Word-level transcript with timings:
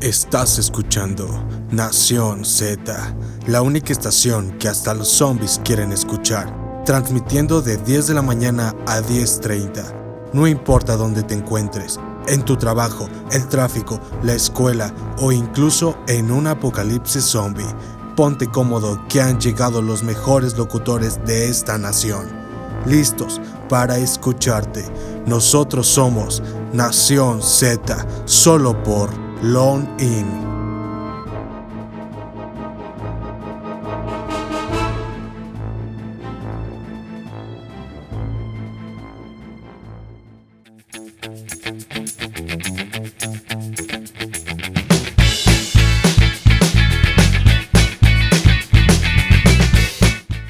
Estás 0.00 0.58
escuchando 0.58 1.28
Nación 1.70 2.46
Z, 2.46 3.14
la 3.46 3.60
única 3.60 3.92
estación 3.92 4.52
que 4.52 4.66
hasta 4.66 4.94
los 4.94 5.08
zombies 5.08 5.60
quieren 5.62 5.92
escuchar, 5.92 6.82
transmitiendo 6.86 7.60
de 7.60 7.76
10 7.76 8.06
de 8.06 8.14
la 8.14 8.22
mañana 8.22 8.74
a 8.86 9.00
10.30. 9.02 10.32
No 10.32 10.46
importa 10.46 10.96
dónde 10.96 11.22
te 11.22 11.34
encuentres, 11.34 12.00
en 12.28 12.42
tu 12.46 12.56
trabajo, 12.56 13.10
el 13.30 13.46
tráfico, 13.48 14.00
la 14.22 14.32
escuela 14.32 14.94
o 15.18 15.32
incluso 15.32 15.98
en 16.08 16.30
un 16.30 16.46
apocalipsis 16.46 17.24
zombie, 17.24 17.66
ponte 18.16 18.46
cómodo 18.46 19.06
que 19.06 19.20
han 19.20 19.38
llegado 19.38 19.82
los 19.82 20.02
mejores 20.02 20.56
locutores 20.56 21.22
de 21.26 21.50
esta 21.50 21.76
nación, 21.76 22.26
listos 22.86 23.38
para 23.68 23.98
escucharte. 23.98 24.82
Nosotros 25.26 25.86
somos 25.86 26.42
Nación 26.72 27.42
Z, 27.42 28.06
solo 28.24 28.82
por 28.82 29.29
Lone 29.42 29.88
In. 29.98 30.26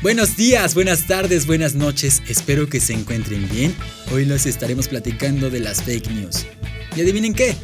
Buenos 0.02 0.36
días, 0.36 0.74
buenas 0.74 1.06
tardes, 1.06 1.46
buenas 1.46 1.76
noches, 1.76 2.22
espero 2.26 2.68
que 2.68 2.80
se 2.80 2.94
encuentren 2.94 3.48
bien. 3.48 3.72
Hoy 4.10 4.24
les 4.24 4.46
estaremos 4.46 4.88
platicando 4.88 5.48
de 5.48 5.60
las 5.60 5.80
fake 5.84 6.10
news. 6.10 6.44
¿Y 6.96 7.02
adivinen 7.02 7.34
qué? 7.34 7.54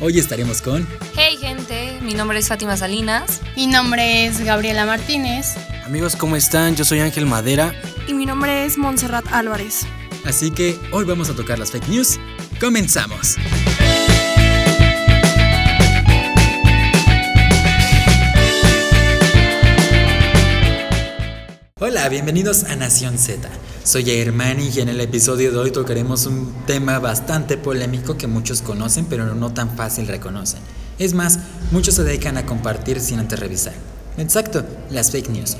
Hoy 0.00 0.18
estaremos 0.18 0.60
con... 0.60 0.86
Hey 1.16 1.36
gente, 1.40 1.98
mi 2.02 2.14
nombre 2.14 2.38
es 2.38 2.48
Fátima 2.48 2.76
Salinas. 2.76 3.40
Mi 3.56 3.66
nombre 3.66 4.26
es 4.26 4.40
Gabriela 4.40 4.84
Martínez. 4.84 5.54
Amigos, 5.84 6.16
¿cómo 6.16 6.36
están? 6.36 6.76
Yo 6.76 6.84
soy 6.84 7.00
Ángel 7.00 7.26
Madera. 7.26 7.74
Y 8.06 8.14
mi 8.14 8.26
nombre 8.26 8.64
es 8.64 8.78
Montserrat 8.78 9.26
Álvarez. 9.32 9.86
Así 10.24 10.50
que 10.50 10.78
hoy 10.92 11.04
vamos 11.04 11.30
a 11.30 11.34
tocar 11.34 11.58
las 11.58 11.70
fake 11.70 11.88
news. 11.88 12.18
Comenzamos. 12.60 13.36
Hola, 21.84 22.08
bienvenidos 22.08 22.62
a 22.62 22.76
Nación 22.76 23.18
Z. 23.18 23.48
Soy 23.82 24.08
Hermani 24.08 24.68
y 24.68 24.78
en 24.78 24.88
el 24.88 25.00
episodio 25.00 25.50
de 25.50 25.58
hoy 25.58 25.72
tocaremos 25.72 26.26
un 26.26 26.54
tema 26.64 27.00
bastante 27.00 27.56
polémico 27.56 28.16
que 28.16 28.28
muchos 28.28 28.62
conocen 28.62 29.04
pero 29.06 29.34
no 29.34 29.52
tan 29.52 29.76
fácil 29.76 30.06
reconocen. 30.06 30.60
Es 31.00 31.12
más, 31.12 31.40
muchos 31.72 31.96
se 31.96 32.04
dedican 32.04 32.36
a 32.36 32.46
compartir 32.46 33.00
sin 33.00 33.18
antes 33.18 33.40
revisar. 33.40 33.72
Exacto, 34.16 34.64
las 34.90 35.10
fake 35.10 35.30
news. 35.30 35.56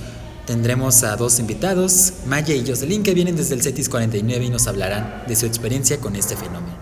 Tendremos 0.47 1.03
a 1.03 1.17
dos 1.17 1.41
invitados, 1.41 2.12
Maya 2.28 2.55
y 2.55 2.65
Jocelyn, 2.65 3.03
que 3.03 3.15
vienen 3.15 3.34
desde 3.34 3.56
el 3.56 3.62
CETIS 3.62 3.89
49 3.89 4.45
y 4.45 4.50
nos 4.50 4.69
hablarán 4.69 5.25
de 5.27 5.34
su 5.34 5.47
experiencia 5.47 5.98
con 5.98 6.15
este 6.15 6.37
fenómeno. 6.37 6.77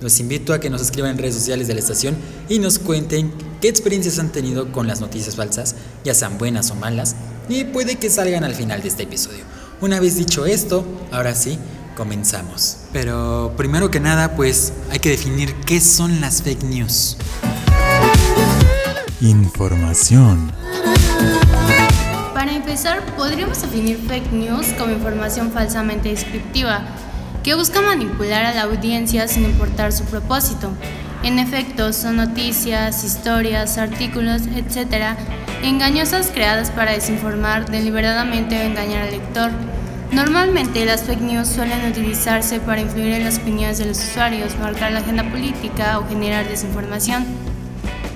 Los 0.00 0.20
invito 0.20 0.52
a 0.52 0.60
que 0.60 0.70
nos 0.70 0.80
escriban 0.80 1.10
en 1.10 1.18
redes 1.18 1.34
sociales 1.34 1.66
de 1.66 1.74
la 1.74 1.80
estación 1.80 2.16
y 2.48 2.60
nos 2.60 2.78
cuenten 2.78 3.32
qué 3.60 3.68
experiencias 3.68 4.20
han 4.20 4.30
tenido 4.30 4.70
con 4.70 4.86
las 4.86 5.00
noticias 5.00 5.34
falsas, 5.34 5.74
ya 6.04 6.14
sean 6.14 6.38
buenas 6.38 6.70
o 6.70 6.76
malas, 6.76 7.16
y 7.50 7.64
puede 7.64 7.96
que 7.96 8.08
salgan 8.10 8.44
al 8.44 8.54
final 8.54 8.80
de 8.82 8.88
este 8.88 9.02
episodio. 9.02 9.44
Una 9.80 9.98
vez 9.98 10.16
dicho 10.16 10.46
esto, 10.46 10.86
ahora 11.10 11.34
sí, 11.34 11.58
comenzamos. 11.96 12.76
Pero 12.92 13.54
primero 13.56 13.90
que 13.90 13.98
nada, 13.98 14.36
pues 14.36 14.72
hay 14.90 15.00
que 15.00 15.10
definir 15.10 15.54
qué 15.66 15.80
son 15.80 16.20
las 16.20 16.42
fake 16.42 16.62
news. 16.64 17.16
Información. 19.20 20.52
Para 22.34 22.54
empezar, 22.54 23.04
podríamos 23.16 23.60
definir 23.60 23.98
fake 24.06 24.32
news 24.32 24.66
como 24.78 24.92
información 24.92 25.50
falsamente 25.50 26.08
descriptiva, 26.10 26.82
que 27.42 27.54
busca 27.54 27.82
manipular 27.82 28.44
a 28.44 28.54
la 28.54 28.62
audiencia 28.62 29.26
sin 29.28 29.44
importar 29.44 29.92
su 29.92 30.04
propósito. 30.04 30.70
En 31.22 31.38
efecto, 31.38 31.92
son 31.92 32.16
noticias, 32.16 33.04
historias, 33.04 33.76
artículos, 33.76 34.42
etc., 34.56 35.16
engañosas 35.62 36.30
creadas 36.32 36.70
para 36.70 36.92
desinformar 36.92 37.70
deliberadamente 37.70 38.58
o 38.58 38.62
engañar 38.62 39.02
al 39.02 39.10
lector. 39.10 39.50
Normalmente 40.12 40.84
las 40.86 41.02
fake 41.02 41.20
news 41.20 41.48
suelen 41.48 41.86
utilizarse 41.90 42.58
para 42.58 42.80
influir 42.80 43.12
en 43.12 43.24
las 43.24 43.38
opiniones 43.38 43.76
de 43.78 43.84
los 43.84 43.98
usuarios, 43.98 44.58
marcar 44.58 44.92
la 44.92 45.00
agenda 45.00 45.22
política 45.24 45.98
o 45.98 46.08
generar 46.08 46.48
desinformación. 46.48 47.26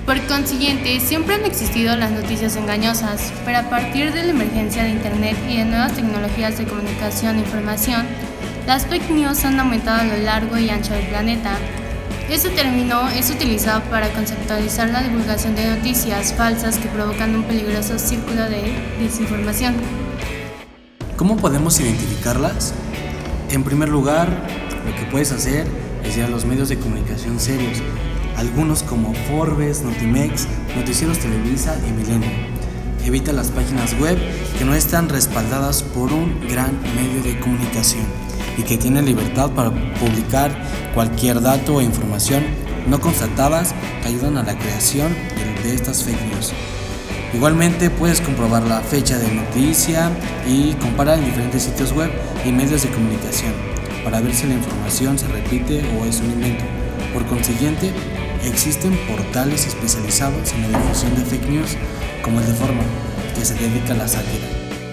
Por 0.07 0.19
consiguiente, 0.27 0.99
siempre 0.99 1.35
han 1.35 1.45
existido 1.45 1.95
las 1.95 2.11
noticias 2.11 2.55
engañosas, 2.55 3.31
pero 3.45 3.59
a 3.59 3.69
partir 3.69 4.13
de 4.13 4.23
la 4.23 4.31
emergencia 4.31 4.83
de 4.83 4.89
Internet 4.89 5.37
y 5.47 5.57
de 5.57 5.65
nuevas 5.65 5.93
tecnologías 5.93 6.57
de 6.57 6.65
comunicación 6.65 7.37
e 7.37 7.39
información, 7.39 8.05
las 8.65 8.85
fake 8.87 9.11
news 9.11 9.45
han 9.45 9.59
aumentado 9.59 10.01
a 10.01 10.03
lo 10.05 10.17
largo 10.23 10.57
y 10.57 10.69
ancho 10.71 10.93
del 10.93 11.05
planeta. 11.05 11.55
Este 12.29 12.49
término 12.49 13.07
es 13.09 13.29
utilizado 13.29 13.83
para 13.91 14.11
conceptualizar 14.11 14.89
la 14.89 15.03
divulgación 15.03 15.55
de 15.55 15.69
noticias 15.69 16.33
falsas 16.33 16.79
que 16.79 16.87
provocan 16.87 17.35
un 17.35 17.43
peligroso 17.43 17.99
círculo 17.99 18.45
de 18.49 18.73
desinformación. 18.99 19.75
¿Cómo 21.17 21.37
podemos 21.37 21.79
identificarlas? 21.79 22.73
En 23.51 23.63
primer 23.63 23.89
lugar, 23.89 24.27
lo 24.87 24.95
que 24.95 25.05
puedes 25.11 25.31
hacer 25.31 25.67
es 26.03 26.17
ir 26.17 26.23
a 26.23 26.27
los 26.27 26.45
medios 26.45 26.67
de 26.67 26.79
comunicación 26.79 27.39
serios, 27.39 27.77
algunos 28.37 28.81
como 28.81 29.13
Forbes, 29.29 29.83
Notimex, 29.83 30.47
Noticieros 30.75 31.19
Televisa 31.19 31.77
y 31.87 31.91
Milenio. 31.91 32.31
Evita 33.05 33.33
las 33.33 33.51
páginas 33.51 33.93
web 33.99 34.17
que 34.57 34.65
no 34.65 34.73
están 34.73 35.09
respaldadas 35.09 35.83
por 35.83 36.11
un 36.11 36.41
gran 36.47 36.75
medio 36.95 37.21
de 37.21 37.39
comunicación 37.39 38.24
y 38.57 38.63
que 38.63 38.77
tienen 38.77 39.05
libertad 39.05 39.49
para 39.51 39.71
publicar 39.99 40.51
cualquier 40.93 41.41
dato 41.41 41.75
o 41.75 41.81
información 41.81 42.43
no 42.87 43.01
constatadas 43.01 43.73
que 44.01 44.09
ayudan 44.09 44.37
a 44.37 44.43
la 44.43 44.57
creación 44.57 45.13
de 45.63 45.73
estas 45.73 46.03
fake 46.03 46.21
news. 46.31 46.53
Igualmente 47.33 47.89
puedes 47.89 48.21
comprobar 48.21 48.63
la 48.63 48.79
fecha 48.79 49.17
de 49.17 49.29
noticia 49.29 50.09
y 50.47 50.73
comparar 50.73 51.19
en 51.19 51.25
diferentes 51.25 51.63
sitios 51.63 51.91
web 51.91 52.11
y 52.45 52.51
medios 52.51 52.83
de 52.83 52.89
comunicación 52.89 53.53
para 54.03 54.21
ver 54.21 54.33
si 54.33 54.47
la 54.47 54.53
información 54.53 55.17
se 55.17 55.27
repite 55.27 55.83
o 55.99 56.05
es 56.05 56.21
un 56.21 56.31
invento. 56.31 56.63
Por 57.11 57.25
consiguiente, 57.25 57.91
existen 58.45 58.95
portales 59.07 59.65
especializados 59.65 60.53
en 60.53 60.71
la 60.71 60.79
difusión 60.79 61.15
de 61.15 61.25
fake 61.25 61.49
news 61.49 61.77
como 62.23 62.39
el 62.39 62.45
de 62.45 62.53
Forma, 62.53 62.83
que 63.35 63.43
se 63.43 63.55
dedica 63.55 63.93
a 63.93 63.97
la 63.97 64.07
sátira. 64.07 64.45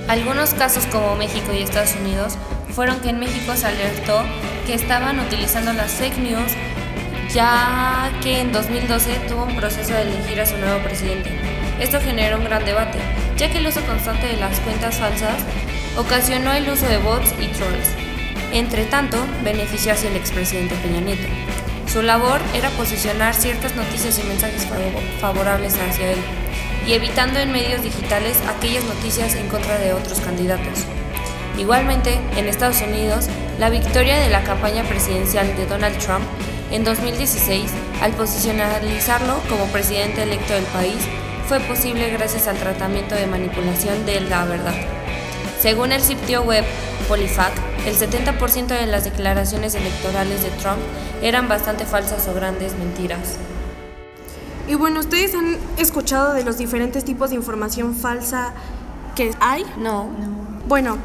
Algunos 0.08 0.54
casos 0.54 0.84
como 0.86 1.14
México 1.16 1.52
y 1.52 1.62
Estados 1.62 1.94
Unidos 1.94 2.34
fueron 2.74 3.00
que 3.00 3.10
en 3.10 3.20
México 3.20 3.54
se 3.54 3.66
alertó 3.66 4.22
que 4.66 4.74
estaban 4.74 5.20
utilizando 5.20 5.72
las 5.72 5.92
fake 5.92 6.18
news 6.18 6.52
ya 7.32 8.12
que 8.22 8.40
en 8.40 8.52
2012 8.52 9.20
tuvo 9.28 9.44
un 9.44 9.56
proceso 9.56 9.94
de 9.94 10.02
elegir 10.02 10.40
a 10.40 10.46
su 10.46 10.56
nuevo 10.58 10.82
presidente. 10.82 11.30
Esto 11.80 11.98
generó 12.00 12.38
un 12.38 12.44
gran 12.44 12.64
debate, 12.64 12.98
ya 13.36 13.50
que 13.50 13.58
el 13.58 13.66
uso 13.66 13.80
constante 13.86 14.26
de 14.26 14.36
las 14.36 14.58
cuentas 14.60 14.98
falsas 14.98 15.36
ocasionó 15.96 16.52
el 16.52 16.68
uso 16.68 16.86
de 16.86 16.98
bots 16.98 17.32
y 17.40 17.46
trolls. 17.48 17.88
Entre 18.52 18.84
tanto, 18.84 19.16
benefició 19.42 19.92
hacia 19.92 20.10
el 20.10 20.16
expresidente 20.16 20.74
Peña 20.76 21.00
Nieto. 21.00 21.26
Su 21.90 22.02
labor 22.02 22.40
era 22.54 22.68
posicionar 22.70 23.34
ciertas 23.34 23.74
noticias 23.76 24.18
y 24.18 24.24
mensajes 24.24 24.66
favorables 25.20 25.74
hacia 25.74 26.12
él, 26.12 26.18
y 26.86 26.92
evitando 26.92 27.38
en 27.38 27.50
medios 27.50 27.82
digitales 27.82 28.38
aquellas 28.46 28.84
noticias 28.84 29.34
en 29.34 29.48
contra 29.48 29.78
de 29.78 29.94
otros 29.94 30.20
candidatos. 30.20 30.86
Igualmente, 31.62 32.18
en 32.36 32.48
Estados 32.48 32.82
Unidos, 32.82 33.28
la 33.60 33.70
victoria 33.70 34.18
de 34.18 34.28
la 34.28 34.42
campaña 34.42 34.82
presidencial 34.82 35.46
de 35.56 35.64
Donald 35.64 35.96
Trump 35.98 36.24
en 36.72 36.82
2016, 36.82 37.70
al 38.02 38.10
posicionalizarlo 38.14 39.34
como 39.48 39.66
presidente 39.66 40.24
electo 40.24 40.54
del 40.54 40.64
país, 40.64 40.96
fue 41.46 41.60
posible 41.60 42.10
gracias 42.10 42.48
al 42.48 42.56
tratamiento 42.56 43.14
de 43.14 43.28
manipulación 43.28 44.04
de 44.06 44.22
la 44.22 44.44
verdad. 44.44 44.74
Según 45.60 45.92
el 45.92 46.00
sitio 46.00 46.42
web 46.42 46.64
PoliFact, 47.06 47.56
el 47.86 47.94
70% 47.94 48.66
de 48.66 48.86
las 48.86 49.04
declaraciones 49.04 49.76
electorales 49.76 50.42
de 50.42 50.50
Trump 50.50 50.80
eran 51.22 51.48
bastante 51.48 51.84
falsas 51.86 52.26
o 52.26 52.34
grandes 52.34 52.74
mentiras. 52.74 53.36
Y 54.66 54.74
bueno, 54.74 54.98
¿ustedes 54.98 55.32
han 55.36 55.58
escuchado 55.76 56.32
de 56.32 56.42
los 56.42 56.58
diferentes 56.58 57.04
tipos 57.04 57.30
de 57.30 57.36
información 57.36 57.94
falsa 57.94 58.52
que 59.14 59.32
hay? 59.38 59.64
No. 59.78 60.10
Bueno, 60.66 60.98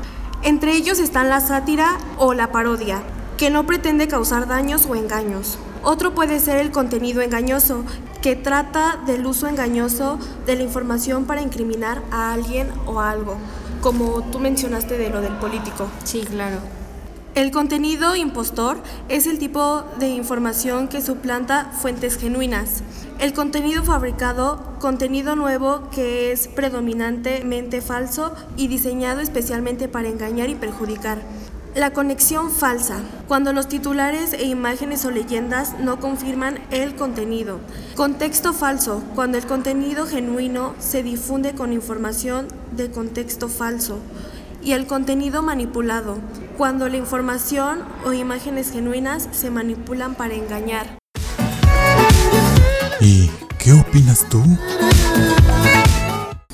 entre 0.43 0.73
ellos 0.73 0.99
están 0.99 1.29
la 1.29 1.41
sátira 1.41 1.97
o 2.17 2.33
la 2.33 2.51
parodia, 2.51 3.01
que 3.37 3.49
no 3.49 3.65
pretende 3.65 4.07
causar 4.07 4.47
daños 4.47 4.85
o 4.85 4.95
engaños. 4.95 5.57
Otro 5.83 6.13
puede 6.13 6.39
ser 6.39 6.57
el 6.57 6.71
contenido 6.71 7.21
engañoso, 7.21 7.83
que 8.21 8.35
trata 8.35 8.99
del 9.05 9.25
uso 9.25 9.47
engañoso 9.47 10.19
de 10.45 10.55
la 10.55 10.63
información 10.63 11.25
para 11.25 11.41
incriminar 11.41 12.01
a 12.11 12.33
alguien 12.33 12.69
o 12.85 12.99
algo, 12.99 13.37
como 13.81 14.23
tú 14.31 14.39
mencionaste 14.39 14.97
de 14.97 15.09
lo 15.09 15.21
del 15.21 15.33
político. 15.33 15.87
Sí, 16.03 16.21
claro. 16.21 16.76
El 17.37 17.51
contenido 17.51 18.15
impostor 18.15 18.79
es 19.09 19.27
el 19.27 19.37
tipo 19.37 19.83
de 19.99 20.07
información 20.07 20.87
que 20.87 21.03
suplanta 21.03 21.65
fuentes 21.65 22.17
genuinas. 22.17 22.81
El 23.19 23.33
contenido 23.33 23.83
fabricado, 23.83 24.59
contenido 24.79 25.35
nuevo 25.35 25.87
que 25.91 26.31
es 26.31 26.47
predominantemente 26.47 27.81
falso 27.81 28.33
y 28.55 28.69
diseñado 28.69 29.21
especialmente 29.21 29.87
para 29.87 30.07
engañar 30.07 30.49
y 30.49 30.55
perjudicar. 30.55 31.19
La 31.75 31.93
conexión 31.93 32.49
falsa, 32.49 33.01
cuando 33.27 33.53
los 33.53 33.67
titulares 33.67 34.33
e 34.33 34.45
imágenes 34.45 35.05
o 35.05 35.11
leyendas 35.11 35.79
no 35.79 35.99
confirman 35.99 36.57
el 36.71 36.95
contenido. 36.95 37.59
Contexto 37.95 38.51
falso, 38.51 39.03
cuando 39.13 39.37
el 39.37 39.45
contenido 39.45 40.07
genuino 40.07 40.73
se 40.79 41.03
difunde 41.03 41.53
con 41.53 41.71
información 41.71 42.47
de 42.75 42.89
contexto 42.89 43.47
falso. 43.47 43.99
Y 44.63 44.71
el 44.71 44.87
contenido 44.87 45.43
manipulado, 45.43 46.17
cuando 46.57 46.89
la 46.89 46.97
información 46.97 47.83
o 48.03 48.13
imágenes 48.13 48.71
genuinas 48.71 49.29
se 49.31 49.51
manipulan 49.51 50.15
para 50.15 50.33
engañar. 50.33 50.97
¿Y 52.99 53.29
qué 53.59 53.73
opinas 53.73 54.25
tú? 54.27 54.43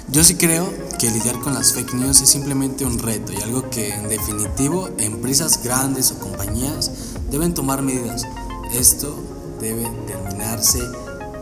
Yo 0.10 0.24
sí 0.24 0.36
creo 0.36 0.72
que 1.00 1.10
lidiar 1.10 1.40
con 1.40 1.54
las 1.54 1.74
fake 1.74 1.94
news 1.94 2.22
es 2.22 2.30
simplemente 2.30 2.86
un 2.86 3.00
reto 3.00 3.32
y 3.32 3.42
algo 3.42 3.70
que 3.70 3.94
en 3.94 4.10
definitivo 4.10 4.90
empresas 4.98 5.64
grandes 5.64 6.12
o 6.12 6.20
compañías 6.20 6.92
deben 7.32 7.54
tomar 7.54 7.82
medidas. 7.82 8.28
Esto 8.74 9.18
debe 9.62 9.90
terminarse 10.06 10.80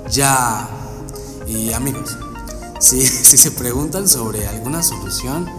ya. 0.10 0.70
Y 1.48 1.74
amigos, 1.74 2.16
si, 2.80 3.02
si 3.06 3.38
se 3.38 3.52
preguntan 3.52 4.08
sobre 4.08 4.48
alguna 4.48 4.84
solución, 4.84 5.50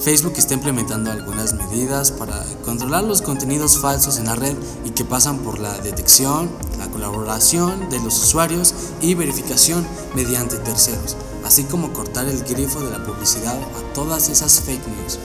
Facebook 0.00 0.34
está 0.36 0.54
implementando 0.54 1.10
algunas 1.10 1.54
medidas 1.54 2.12
para 2.12 2.44
controlar 2.64 3.02
los 3.02 3.20
contenidos 3.20 3.78
falsos 3.78 4.18
en 4.18 4.26
la 4.26 4.36
red 4.36 4.56
y 4.84 4.90
que 4.90 5.04
pasan 5.04 5.38
por 5.38 5.58
la 5.58 5.76
detección, 5.78 6.48
la 6.78 6.88
colaboración 6.88 7.90
de 7.90 7.98
los 8.00 8.22
usuarios 8.22 8.74
y 9.00 9.14
verificación 9.14 9.84
mediante 10.14 10.56
terceros, 10.58 11.16
así 11.44 11.64
como 11.64 11.92
cortar 11.92 12.28
el 12.28 12.44
grifo 12.44 12.80
de 12.80 12.90
la 12.90 13.04
publicidad 13.04 13.56
a 13.56 13.92
todas 13.92 14.28
esas 14.28 14.60
fake 14.60 14.86
news. 14.86 15.18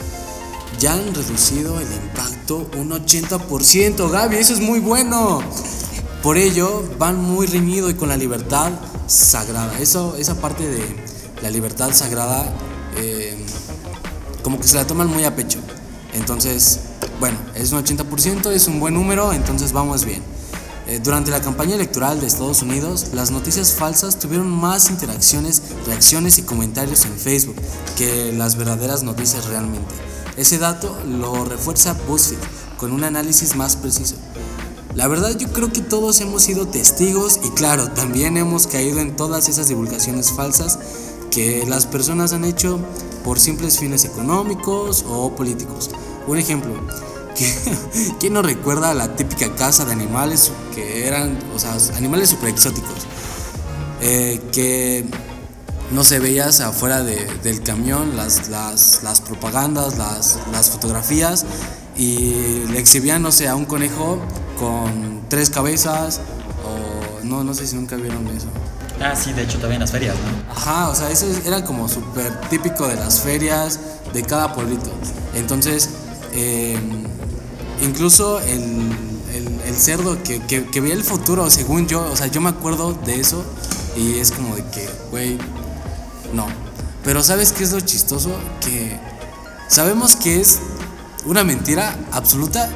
Ya 0.79 0.93
han 0.93 1.13
reducido 1.13 1.79
el 1.79 1.91
impacto 1.91 2.67
un 2.77 2.89
80%, 2.89 4.09
Gaby, 4.09 4.37
eso 4.37 4.53
es 4.53 4.59
muy 4.59 4.79
bueno. 4.79 5.41
Por 6.23 6.37
ello, 6.37 6.83
van 6.97 7.21
muy 7.21 7.45
reñido 7.45 7.89
y 7.89 7.93
con 7.93 8.09
la 8.09 8.17
libertad 8.17 8.71
sagrada. 9.07 9.77
Eso, 9.79 10.15
esa 10.17 10.35
parte 10.41 10.67
de 10.67 10.83
la 11.41 11.49
libertad 11.51 11.91
sagrada 11.93 12.51
eh, 12.95 13.37
como 14.43 14.59
que 14.59 14.67
se 14.67 14.75
la 14.75 14.85
toman 14.85 15.07
muy 15.07 15.23
a 15.23 15.35
pecho. 15.35 15.59
Entonces, 16.13 16.79
bueno, 17.19 17.37
es 17.55 17.71
un 17.71 17.83
80%, 17.83 18.51
es 18.51 18.67
un 18.67 18.79
buen 18.79 18.93
número, 18.93 19.33
entonces 19.33 19.71
vamos 19.71 20.05
bien. 20.05 20.21
Eh, 20.85 20.99
durante 21.01 21.31
la 21.31 21.39
campaña 21.39 21.75
electoral 21.75 22.19
de 22.19 22.27
Estados 22.27 22.61
Unidos, 22.61 23.07
las 23.13 23.31
noticias 23.31 23.73
falsas 23.73 24.19
tuvieron 24.19 24.49
más 24.49 24.89
interacciones, 24.89 25.61
reacciones 25.85 26.37
y 26.37 26.43
comentarios 26.43 27.05
en 27.05 27.17
Facebook 27.17 27.55
que 27.97 28.33
las 28.33 28.57
verdaderas 28.57 29.01
noticias 29.01 29.45
realmente. 29.45 29.93
Ese 30.35 30.57
dato 30.57 30.97
lo 31.07 31.45
refuerza 31.45 31.95
BuzzFeed 32.07 32.37
con 32.77 32.91
un 32.91 33.05
análisis 33.05 33.55
más 33.55 33.77
preciso. 33.77 34.15
La 34.93 35.07
verdad 35.07 35.35
yo 35.37 35.51
creo 35.53 35.71
que 35.71 35.81
todos 35.81 36.19
hemos 36.19 36.43
sido 36.43 36.67
testigos 36.67 37.39
y 37.43 37.49
claro, 37.51 37.89
también 37.91 38.35
hemos 38.37 38.67
caído 38.67 38.99
en 38.99 39.15
todas 39.15 39.47
esas 39.47 39.69
divulgaciones 39.69 40.31
falsas 40.31 40.77
que 41.31 41.65
las 41.65 41.85
personas 41.85 42.33
han 42.33 42.45
hecho 42.45 42.79
por 43.23 43.39
simples 43.39 43.79
fines 43.79 44.05
económicos 44.05 45.05
o 45.07 45.35
políticos. 45.35 45.89
Un 46.27 46.37
ejemplo, 46.37 46.73
¿quién 48.19 48.33
no 48.33 48.41
recuerda 48.41 48.93
la 48.93 49.15
típica 49.15 49.53
casa 49.55 49.85
de 49.85 49.93
animales 49.93 50.51
que 50.73 51.07
eran, 51.07 51.37
o 51.55 51.59
sea, 51.59 51.77
animales 51.95 52.29
super 52.29 52.49
exóticos? 52.49 53.07
Eh, 54.01 54.41
que 54.51 55.05
no 55.91 56.03
se 56.03 56.19
veías 56.19 56.59
afuera 56.59 57.03
del 57.03 57.63
camión 57.63 58.17
las, 58.17 58.49
las, 58.49 59.21
propagandas, 59.21 59.97
las, 59.97 60.39
las, 60.51 60.69
fotografías 60.71 61.45
y 61.95 62.65
le 62.69 62.79
exhibían, 62.79 63.21
no 63.21 63.31
sé, 63.31 63.47
a 63.47 63.55
un 63.55 63.65
conejo 63.65 64.19
con 64.59 65.21
tres 65.29 65.49
cabezas 65.49 66.19
o 66.65 67.23
no, 67.23 67.43
no 67.43 67.53
sé 67.53 67.67
si 67.67 67.75
nunca 67.75 67.95
vieron 67.95 68.27
eso. 68.27 68.47
Ah, 69.01 69.15
sí, 69.15 69.33
de 69.33 69.43
hecho 69.43 69.59
en 69.69 69.79
las 69.79 69.91
ferias, 69.91 70.15
¿no? 70.15 70.53
Ajá, 70.53 70.89
o 70.89 70.95
sea, 70.95 71.09
eso 71.09 71.25
era 71.45 71.63
como 71.63 71.89
súper 71.89 72.39
típico 72.49 72.87
de 72.87 72.95
las 72.95 73.21
ferias, 73.21 73.79
de 74.13 74.23
cada 74.23 74.53
pueblito. 74.53 74.91
Entonces, 75.33 75.89
em, 76.33 77.03
incluso 77.81 78.39
el, 78.39 78.91
el, 79.65 79.75
cerdo 79.75 80.21
que, 80.23 80.39
que, 80.41 80.65
que, 80.65 80.81
veía 80.81 80.93
el 80.93 81.03
futuro, 81.03 81.49
según 81.49 81.87
yo, 81.87 82.03
o 82.11 82.15
sea, 82.15 82.27
yo 82.27 82.39
me 82.39 82.49
acuerdo 82.49 82.93
de 82.93 83.19
eso 83.19 83.43
y 83.97 84.19
es 84.19 84.31
como 84.31 84.55
de 84.55 84.63
que, 84.65 84.89
güey, 85.11 85.37
no. 86.33 86.45
Pero 87.03 87.23
¿sabes 87.23 87.51
qué 87.51 87.63
es 87.63 87.71
lo 87.71 87.81
chistoso? 87.81 88.29
Que 88.61 88.99
sabemos 89.67 90.15
que 90.15 90.39
es 90.39 90.59
una 91.25 91.43
mentira 91.43 91.97
absoluta 92.11 92.69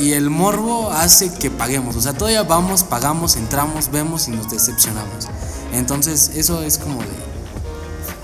y 0.00 0.14
el 0.14 0.30
morbo 0.30 0.90
hace 0.90 1.32
que 1.34 1.50
paguemos. 1.50 1.96
O 1.96 2.00
sea, 2.00 2.14
todavía 2.14 2.42
vamos, 2.42 2.84
pagamos, 2.84 3.36
entramos, 3.36 3.90
vemos 3.90 4.28
y 4.28 4.30
nos 4.30 4.50
decepcionamos. 4.50 5.28
Entonces, 5.72 6.30
eso 6.34 6.62
es 6.62 6.78
como 6.78 7.00
de. 7.00 7.08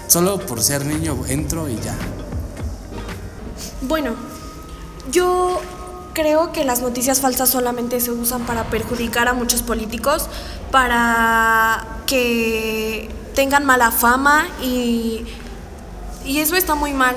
Solo 0.08 0.38
por 0.38 0.62
ser 0.62 0.86
niño 0.86 1.16
entro 1.28 1.68
y 1.68 1.76
ya. 1.76 1.94
Bueno, 3.82 4.14
yo 5.12 5.60
creo 6.14 6.52
que 6.52 6.64
las 6.64 6.80
noticias 6.80 7.20
falsas 7.20 7.50
solamente 7.50 8.00
se 8.00 8.10
usan 8.10 8.46
para 8.46 8.70
perjudicar 8.70 9.28
a 9.28 9.34
muchos 9.34 9.62
políticos, 9.62 10.28
para 10.70 12.00
que 12.06 13.10
tengan 13.34 13.66
mala 13.66 13.90
fama 13.90 14.48
y, 14.62 15.26
y 16.24 16.38
eso 16.38 16.56
está 16.56 16.74
muy 16.74 16.94
mal. 16.94 17.16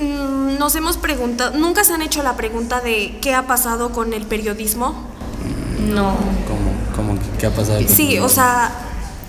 Mm, 0.00 0.58
nos 0.58 0.74
hemos 0.76 0.96
preguntado, 0.96 1.58
¿nunca 1.58 1.84
se 1.84 1.92
han 1.92 2.00
hecho 2.00 2.22
la 2.22 2.34
pregunta 2.34 2.80
de 2.80 3.18
qué 3.20 3.34
ha 3.34 3.46
pasado 3.46 3.90
con 3.92 4.14
el 4.14 4.22
periodismo? 4.22 4.94
No. 5.78 6.14
¿Cómo, 6.46 7.12
cómo 7.12 7.18
qué 7.38 7.46
ha 7.46 7.54
pasado? 7.54 7.80
sí, 7.86 8.18
o 8.18 8.28
sea, 8.30 8.72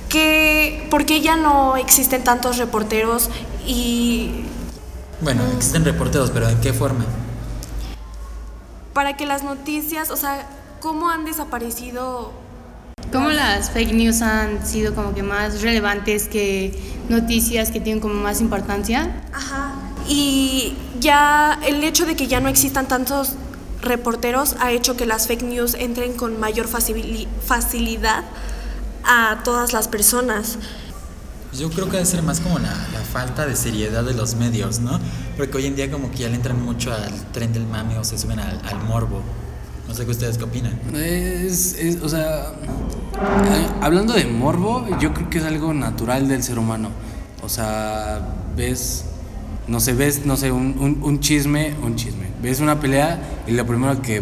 que, 0.07 0.87
¿por 0.89 1.05
qué 1.05 1.19
ya 1.19 1.35
no 1.35 1.75
existen 1.75 2.23
tantos 2.23 2.57
reporteros 2.57 3.29
y... 3.67 4.45
Bueno, 5.19 5.43
existen 5.55 5.83
reporteros, 5.83 6.31
pero 6.31 6.47
¿en 6.47 6.59
qué 6.61 6.71
forma? 6.71 7.05
Para 8.93 9.17
que 9.17 9.25
las 9.25 9.43
noticias, 9.43 10.09
o 10.09 10.15
sea, 10.15 10.47
¿cómo 10.79 11.09
han 11.09 11.25
desaparecido? 11.25 12.31
¿Cómo 13.11 13.29
las 13.29 13.71
fake 13.71 13.93
news 13.93 14.21
han 14.21 14.65
sido 14.65 14.95
como 14.95 15.13
que 15.13 15.21
más 15.21 15.61
relevantes 15.61 16.29
que 16.29 16.95
noticias 17.09 17.71
que 17.71 17.81
tienen 17.81 18.01
como 18.01 18.13
más 18.15 18.39
importancia? 18.39 19.21
Ajá. 19.33 19.70
Y 20.13 20.73
ya 20.99 21.57
el 21.65 21.81
hecho 21.85 22.05
de 22.05 22.17
que 22.17 22.27
ya 22.27 22.41
no 22.41 22.49
existan 22.49 22.85
tantos 22.85 23.35
reporteros 23.81 24.57
ha 24.59 24.73
hecho 24.73 24.97
que 24.97 25.05
las 25.05 25.25
fake 25.25 25.43
news 25.43 25.73
entren 25.73 26.17
con 26.17 26.37
mayor 26.37 26.67
facilidad 26.67 28.25
a 29.05 29.39
todas 29.45 29.71
las 29.71 29.87
personas. 29.87 30.57
Yo 31.57 31.69
creo 31.69 31.85
que 31.85 31.93
debe 31.93 32.05
ser 32.05 32.23
más 32.23 32.41
como 32.41 32.59
la, 32.59 32.75
falta 33.13 33.45
de 33.45 33.55
seriedad 33.55 34.03
de 34.03 34.13
los 34.13 34.35
medios, 34.35 34.79
¿no? 34.79 34.99
Porque 35.37 35.55
hoy 35.55 35.67
en 35.67 35.77
día 35.77 35.89
como 35.89 36.11
que 36.11 36.17
ya 36.17 36.27
le 36.27 36.35
entran 36.35 36.61
mucho 36.61 36.93
al 36.93 37.31
tren 37.31 37.53
del 37.53 37.65
mame 37.65 37.97
o 37.97 38.03
se 38.03 38.17
suben 38.17 38.39
al, 38.39 38.83
morbo. 38.83 39.21
No 39.87 39.95
sé 39.95 40.03
qué 40.03 40.11
ustedes 40.11 40.37
qué 40.37 40.43
opinan. 40.43 40.77
Es, 40.93 41.73
es, 41.75 42.01
o 42.01 42.09
sea, 42.09 42.51
hablando 43.79 44.11
de 44.11 44.25
morbo, 44.25 44.85
yo 44.99 45.13
creo 45.13 45.29
que 45.29 45.37
es 45.37 45.45
algo 45.45 45.73
natural 45.73 46.27
del 46.27 46.43
ser 46.43 46.59
humano. 46.59 46.89
O 47.43 47.47
sea, 47.47 48.19
ves 48.57 49.05
no 49.71 49.79
sé, 49.79 49.93
ves, 49.93 50.25
no 50.25 50.35
sé, 50.35 50.51
un, 50.51 50.99
un, 51.01 51.19
chisme, 51.21 51.73
un 51.81 51.95
chisme. 51.95 52.27
Ves 52.43 52.59
una 52.59 52.81
pelea 52.81 53.21
y 53.47 53.51
lo 53.51 53.65
primero 53.65 54.01
que, 54.01 54.21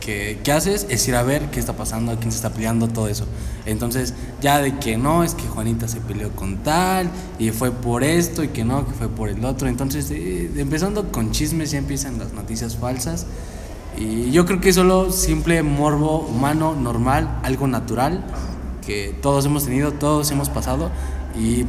que, 0.00 0.52
haces 0.52 0.84
es 0.90 1.06
ir 1.06 1.14
a 1.14 1.22
ver 1.22 1.48
qué 1.52 1.60
está 1.60 1.74
pasando, 1.74 2.10
a 2.10 2.16
quién 2.16 2.32
se 2.32 2.38
está 2.38 2.50
peleando, 2.50 2.88
todo 2.88 3.06
eso. 3.06 3.24
Entonces, 3.66 4.14
ya 4.40 4.58
de 4.58 4.78
que 4.78 4.98
no, 4.98 5.22
es 5.22 5.34
que 5.34 5.46
Juanita 5.46 5.86
se 5.86 6.00
peleó 6.00 6.30
con 6.32 6.64
tal 6.64 7.08
y 7.38 7.50
fue 7.50 7.70
por 7.70 8.02
esto 8.02 8.42
y 8.42 8.48
que 8.48 8.64
no, 8.64 8.84
que 8.84 8.92
fue 8.92 9.08
por 9.08 9.28
el 9.28 9.44
otro. 9.44 9.68
Entonces, 9.68 10.10
eh, 10.10 10.50
empezando 10.56 11.12
con 11.12 11.30
chismes 11.30 11.70
ya 11.70 11.78
empiezan 11.78 12.18
las 12.18 12.32
noticias 12.32 12.76
falsas. 12.76 13.26
Y 13.96 14.32
yo 14.32 14.44
creo 14.44 14.60
que 14.60 14.70
es 14.70 14.74
solo 14.74 15.12
simple 15.12 15.62
morbo 15.62 16.18
humano, 16.18 16.74
normal, 16.74 17.38
algo 17.44 17.68
natural, 17.68 18.24
que 18.84 19.16
todos 19.22 19.46
hemos 19.46 19.66
tenido, 19.66 19.92
todos 19.92 20.32
hemos 20.32 20.48
pasado 20.48 20.90
y, 21.38 21.64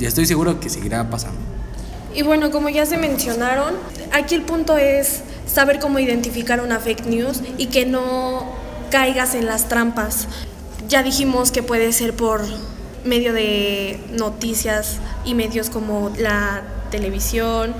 y 0.00 0.06
estoy 0.06 0.24
seguro 0.24 0.60
que 0.60 0.70
seguirá 0.70 1.10
pasando. 1.10 1.51
Y 2.14 2.22
bueno, 2.22 2.50
como 2.50 2.68
ya 2.68 2.86
se 2.86 2.96
mencionaron, 2.96 3.74
aquí 4.12 4.34
el 4.34 4.42
punto 4.42 4.76
es 4.76 5.22
saber 5.46 5.78
cómo 5.78 5.98
identificar 5.98 6.60
una 6.60 6.78
fake 6.78 7.06
news 7.06 7.40
y 7.58 7.66
que 7.66 7.86
no 7.86 8.44
caigas 8.90 9.34
en 9.34 9.46
las 9.46 9.68
trampas. 9.68 10.28
Ya 10.88 11.02
dijimos 11.02 11.50
que 11.50 11.62
puede 11.62 11.92
ser 11.92 12.14
por 12.14 12.42
medio 13.04 13.32
de 13.32 13.98
noticias 14.12 14.98
y 15.24 15.34
medios 15.34 15.70
como 15.70 16.12
la 16.18 16.62
televisión 16.90 17.74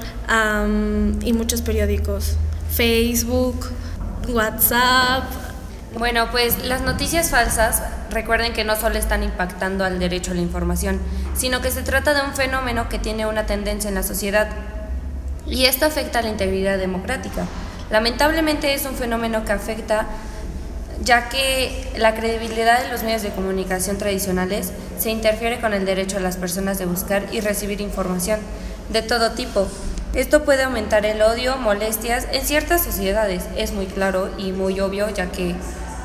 y 1.22 1.32
muchos 1.32 1.60
periódicos. 1.60 2.36
Facebook, 2.74 3.68
WhatsApp. 4.28 5.24
Bueno, 5.98 6.30
pues 6.30 6.64
las 6.64 6.80
noticias 6.80 7.30
falsas, 7.30 7.82
recuerden 8.10 8.54
que 8.54 8.64
no 8.64 8.76
solo 8.76 8.98
están 8.98 9.22
impactando 9.22 9.84
al 9.84 9.98
derecho 9.98 10.30
a 10.30 10.34
la 10.34 10.40
información, 10.40 10.98
sino 11.36 11.60
que 11.60 11.70
se 11.70 11.82
trata 11.82 12.14
de 12.14 12.22
un 12.22 12.34
fenómeno 12.34 12.88
que 12.88 12.98
tiene 12.98 13.26
una 13.26 13.44
tendencia 13.44 13.88
en 13.88 13.94
la 13.94 14.02
sociedad 14.02 14.48
y 15.46 15.66
esto 15.66 15.84
afecta 15.84 16.20
a 16.20 16.22
la 16.22 16.30
integridad 16.30 16.78
democrática. 16.78 17.44
Lamentablemente 17.90 18.72
es 18.72 18.86
un 18.86 18.94
fenómeno 18.94 19.44
que 19.44 19.52
afecta 19.52 20.06
ya 21.04 21.28
que 21.28 21.90
la 21.98 22.14
credibilidad 22.14 22.82
de 22.82 22.88
los 22.88 23.02
medios 23.02 23.22
de 23.22 23.30
comunicación 23.30 23.98
tradicionales 23.98 24.72
se 24.98 25.10
interfiere 25.10 25.60
con 25.60 25.74
el 25.74 25.84
derecho 25.84 26.16
a 26.16 26.20
las 26.20 26.38
personas 26.38 26.78
de 26.78 26.86
buscar 26.86 27.26
y 27.32 27.40
recibir 27.40 27.82
información 27.82 28.40
de 28.90 29.02
todo 29.02 29.32
tipo. 29.32 29.68
Esto 30.14 30.44
puede 30.44 30.62
aumentar 30.62 31.04
el 31.04 31.20
odio, 31.22 31.56
molestias 31.56 32.26
en 32.32 32.44
ciertas 32.44 32.82
sociedades, 32.82 33.44
es 33.56 33.72
muy 33.72 33.86
claro 33.86 34.30
y 34.38 34.52
muy 34.52 34.78
obvio 34.80 35.10
ya 35.10 35.30
que 35.32 35.54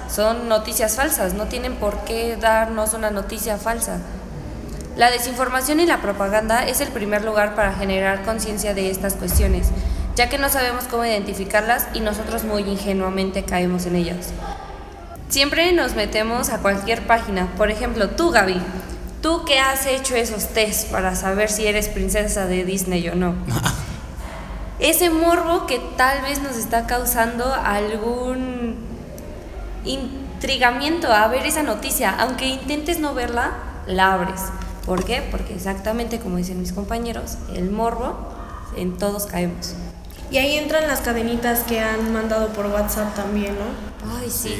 son 0.09 0.47
noticias 0.47 0.95
falsas, 0.95 1.33
no 1.33 1.45
tienen 1.45 1.75
por 1.75 2.03
qué 2.05 2.37
darnos 2.37 2.93
una 2.93 3.11
noticia 3.11 3.57
falsa. 3.57 3.99
La 4.95 5.11
desinformación 5.11 5.79
y 5.79 5.85
la 5.85 6.01
propaganda 6.01 6.65
es 6.65 6.81
el 6.81 6.87
primer 6.89 7.23
lugar 7.23 7.55
para 7.55 7.73
generar 7.73 8.23
conciencia 8.23 8.73
de 8.73 8.89
estas 8.89 9.13
cuestiones, 9.13 9.67
ya 10.15 10.27
que 10.27 10.39
no 10.39 10.49
sabemos 10.49 10.85
cómo 10.85 11.05
identificarlas 11.05 11.87
y 11.93 11.99
nosotros 11.99 12.43
muy 12.43 12.63
ingenuamente 12.63 13.43
caemos 13.43 13.85
en 13.85 13.95
ellas. 13.95 14.33
Siempre 15.29 15.71
nos 15.73 15.93
metemos 15.93 16.49
a 16.49 16.59
cualquier 16.59 17.05
página. 17.05 17.47
Por 17.57 17.69
ejemplo, 17.69 18.09
tú, 18.09 18.31
Gaby, 18.31 18.59
tú 19.21 19.45
que 19.45 19.59
has 19.59 19.85
hecho 19.85 20.15
esos 20.15 20.47
tests 20.47 20.85
para 20.85 21.15
saber 21.15 21.49
si 21.49 21.67
eres 21.67 21.89
princesa 21.89 22.47
de 22.47 22.63
Disney 22.63 23.07
o 23.09 23.15
no. 23.15 23.35
Ese 24.79 25.09
morbo 25.09 25.65
que 25.65 25.79
tal 25.97 26.21
vez 26.21 26.41
nos 26.41 26.55
está 26.55 26.85
causando 26.85 27.51
algún 27.51 28.66
intrigamiento 29.85 31.11
a 31.11 31.27
ver 31.27 31.45
esa 31.45 31.63
noticia, 31.63 32.11
aunque 32.19 32.47
intentes 32.47 32.99
no 32.99 33.13
verla, 33.13 33.51
la 33.87 34.13
abres. 34.13 34.41
¿Por 34.85 35.03
qué? 35.03 35.21
Porque 35.31 35.53
exactamente 35.53 36.19
como 36.19 36.37
dicen 36.37 36.59
mis 36.59 36.71
compañeros, 36.73 37.37
el 37.53 37.69
morbo, 37.71 38.15
en 38.75 38.97
todos 38.97 39.25
caemos. 39.25 39.73
Y 40.29 40.37
ahí 40.37 40.55
entran 40.57 40.87
las 40.87 40.99
cadenitas 41.01 41.59
que 41.63 41.79
han 41.79 42.11
mandado 42.13 42.49
por 42.49 42.65
WhatsApp 42.67 43.15
también, 43.15 43.53
¿no? 43.55 44.17
Ay, 44.19 44.29
sí. 44.29 44.53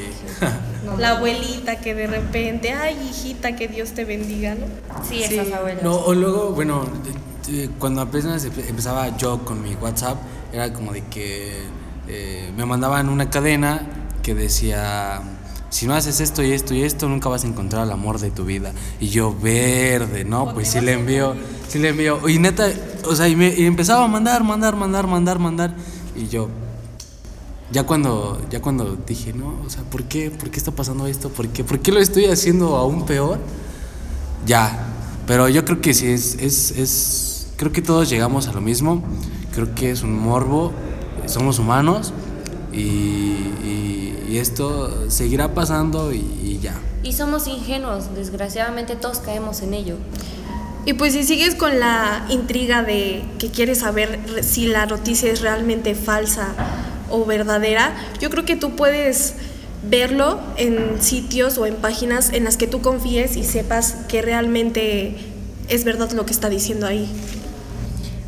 La 0.98 1.12
abuelita 1.18 1.78
que 1.82 1.94
de 1.94 2.08
repente, 2.08 2.72
ay, 2.72 2.98
hijita, 3.10 3.56
que 3.58 3.68
Dios 3.68 3.92
te 3.92 4.06
bendiga, 4.06 4.56
¿no? 4.56 4.66
Sí, 5.08 5.22
esas 5.24 5.52
abuelas. 5.52 5.84
No, 5.84 5.96
o 5.96 6.14
luego, 6.14 6.52
bueno, 6.52 6.86
cuando 7.80 8.02
apenas 8.02 8.46
empe- 8.46 8.68
empezaba 8.70 9.16
yo 9.18 9.44
con 9.44 9.62
mi 9.62 9.76
WhatsApp, 9.76 10.18
era 10.54 10.72
como 10.72 10.94
de 10.94 11.04
que 11.06 11.64
eh, 12.08 12.52
me 12.56 12.66
mandaban 12.66 13.10
una 13.10 13.30
cadena 13.30 13.82
que 14.28 14.36
decía, 14.36 15.22
si 15.70 15.88
no 15.88 15.94
haces 15.96 16.20
esto 16.20 16.44
y 16.44 16.52
esto 16.52 16.74
y 16.74 16.82
esto, 16.84 17.08
nunca 17.08 17.30
vas 17.30 17.46
a 17.46 17.48
encontrar 17.48 17.86
el 17.86 17.94
amor 17.94 18.20
de 18.20 18.30
tu 18.30 18.44
vida. 18.44 18.74
Y 19.00 19.08
yo, 19.08 19.34
verde, 19.34 20.26
¿no? 20.26 20.54
Pues 20.54 20.68
sí 20.68 20.82
le 20.82 20.92
envío, 20.92 21.34
sí 21.70 21.80
le 21.80 21.88
envío. 21.90 22.28
Y 22.28 22.38
neta, 22.38 22.70
o 23.06 23.16
sea, 23.16 23.30
y, 23.30 23.38
me, 23.38 23.48
y 23.56 23.66
empezaba 23.66 24.04
a 24.04 24.08
mandar, 24.10 24.44
mandar, 24.44 24.76
mandar, 24.76 25.08
mandar, 25.08 25.40
mandar. 25.40 25.74
Y 26.14 26.28
yo, 26.28 26.50
ya 27.72 27.84
cuando, 27.84 28.42
ya 28.50 28.62
cuando 28.62 28.98
dije, 29.08 29.32
no, 29.32 29.62
o 29.66 29.70
sea, 29.70 29.82
¿por 29.84 30.04
qué? 30.04 30.30
¿Por 30.30 30.50
qué 30.50 30.58
está 30.58 30.72
pasando 30.72 31.08
esto? 31.08 31.30
¿Por 31.30 31.48
qué? 31.48 31.64
¿Por 31.64 31.80
qué 31.80 31.94
lo 31.94 32.02
estoy 32.02 32.26
haciendo 32.26 32.76
aún 32.76 33.06
peor? 33.06 33.40
Ya, 34.46 34.88
pero 35.26 35.48
yo 35.48 35.64
creo 35.64 35.80
que 35.80 35.94
sí, 35.94 36.08
es, 36.08 36.36
es, 36.36 36.72
es, 36.72 37.48
creo 37.56 37.72
que 37.72 37.82
todos 37.82 38.10
llegamos 38.10 38.50
a 38.50 38.52
lo 38.52 38.60
mismo, 38.60 39.02
creo 39.54 39.74
que 39.74 39.90
es 39.92 40.04
un 40.04 40.20
morbo, 40.20 40.74
somos 41.28 41.60
humanos 41.60 42.12
y, 42.74 42.80
y- 42.80 43.97
y 44.28 44.38
esto 44.38 45.10
seguirá 45.10 45.54
pasando 45.54 46.14
y, 46.14 46.18
y 46.18 46.60
ya. 46.62 46.76
Y 47.04 47.14
somos 47.14 47.48
ingenuos, 47.48 48.14
desgraciadamente 48.16 48.96
todos 48.96 49.20
caemos 49.20 49.62
en 49.62 49.74
ello. 49.74 49.96
Y 50.86 50.94
pues 50.94 51.14
si 51.14 51.24
sigues 51.24 51.56
con 51.56 51.80
la 51.80 52.26
intriga 52.30 52.82
de 52.82 53.24
que 53.40 53.50
quieres 53.50 53.80
saber 53.80 54.20
si 54.42 54.68
la 54.68 54.86
noticia 54.86 55.32
es 55.32 55.42
realmente 55.42 55.96
falsa 55.96 56.48
o 57.10 57.26
verdadera, 57.26 57.94
yo 58.22 58.30
creo 58.30 58.46
que 58.46 58.56
tú 58.56 58.76
puedes 58.76 59.36
verlo 59.84 60.40
en 60.58 61.02
sitios 61.02 61.58
o 61.58 61.66
en 61.66 61.76
páginas 61.76 62.32
en 62.34 62.44
las 62.44 62.58
que 62.58 62.68
tú 62.68 62.82
confíes 62.82 63.36
y 63.36 63.44
sepas 63.44 63.98
que 64.08 64.22
realmente 64.22 65.16
es 65.70 65.84
verdad 65.84 66.12
lo 66.12 66.26
que 66.26 66.32
está 66.32 66.50
diciendo 66.50 66.88
ahí. 66.88 67.10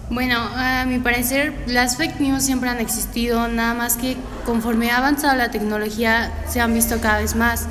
Bueno, 0.10 0.38
a 0.38 0.86
mi 0.86 1.00
parecer 1.00 1.54
las 1.68 1.98
fake 1.98 2.20
news 2.20 2.44
siempre 2.44 2.70
han 2.70 2.80
existido, 2.80 3.48
nada 3.48 3.74
más 3.74 3.96
que 3.96 4.18
conforme 4.50 4.90
ha 4.90 4.98
avanzado 4.98 5.36
la 5.38 5.52
tecnología 5.52 6.32
se 6.50 6.60
han 6.60 6.74
visto 6.74 7.00
cada 7.00 7.20
vez 7.20 7.36
más. 7.36 7.68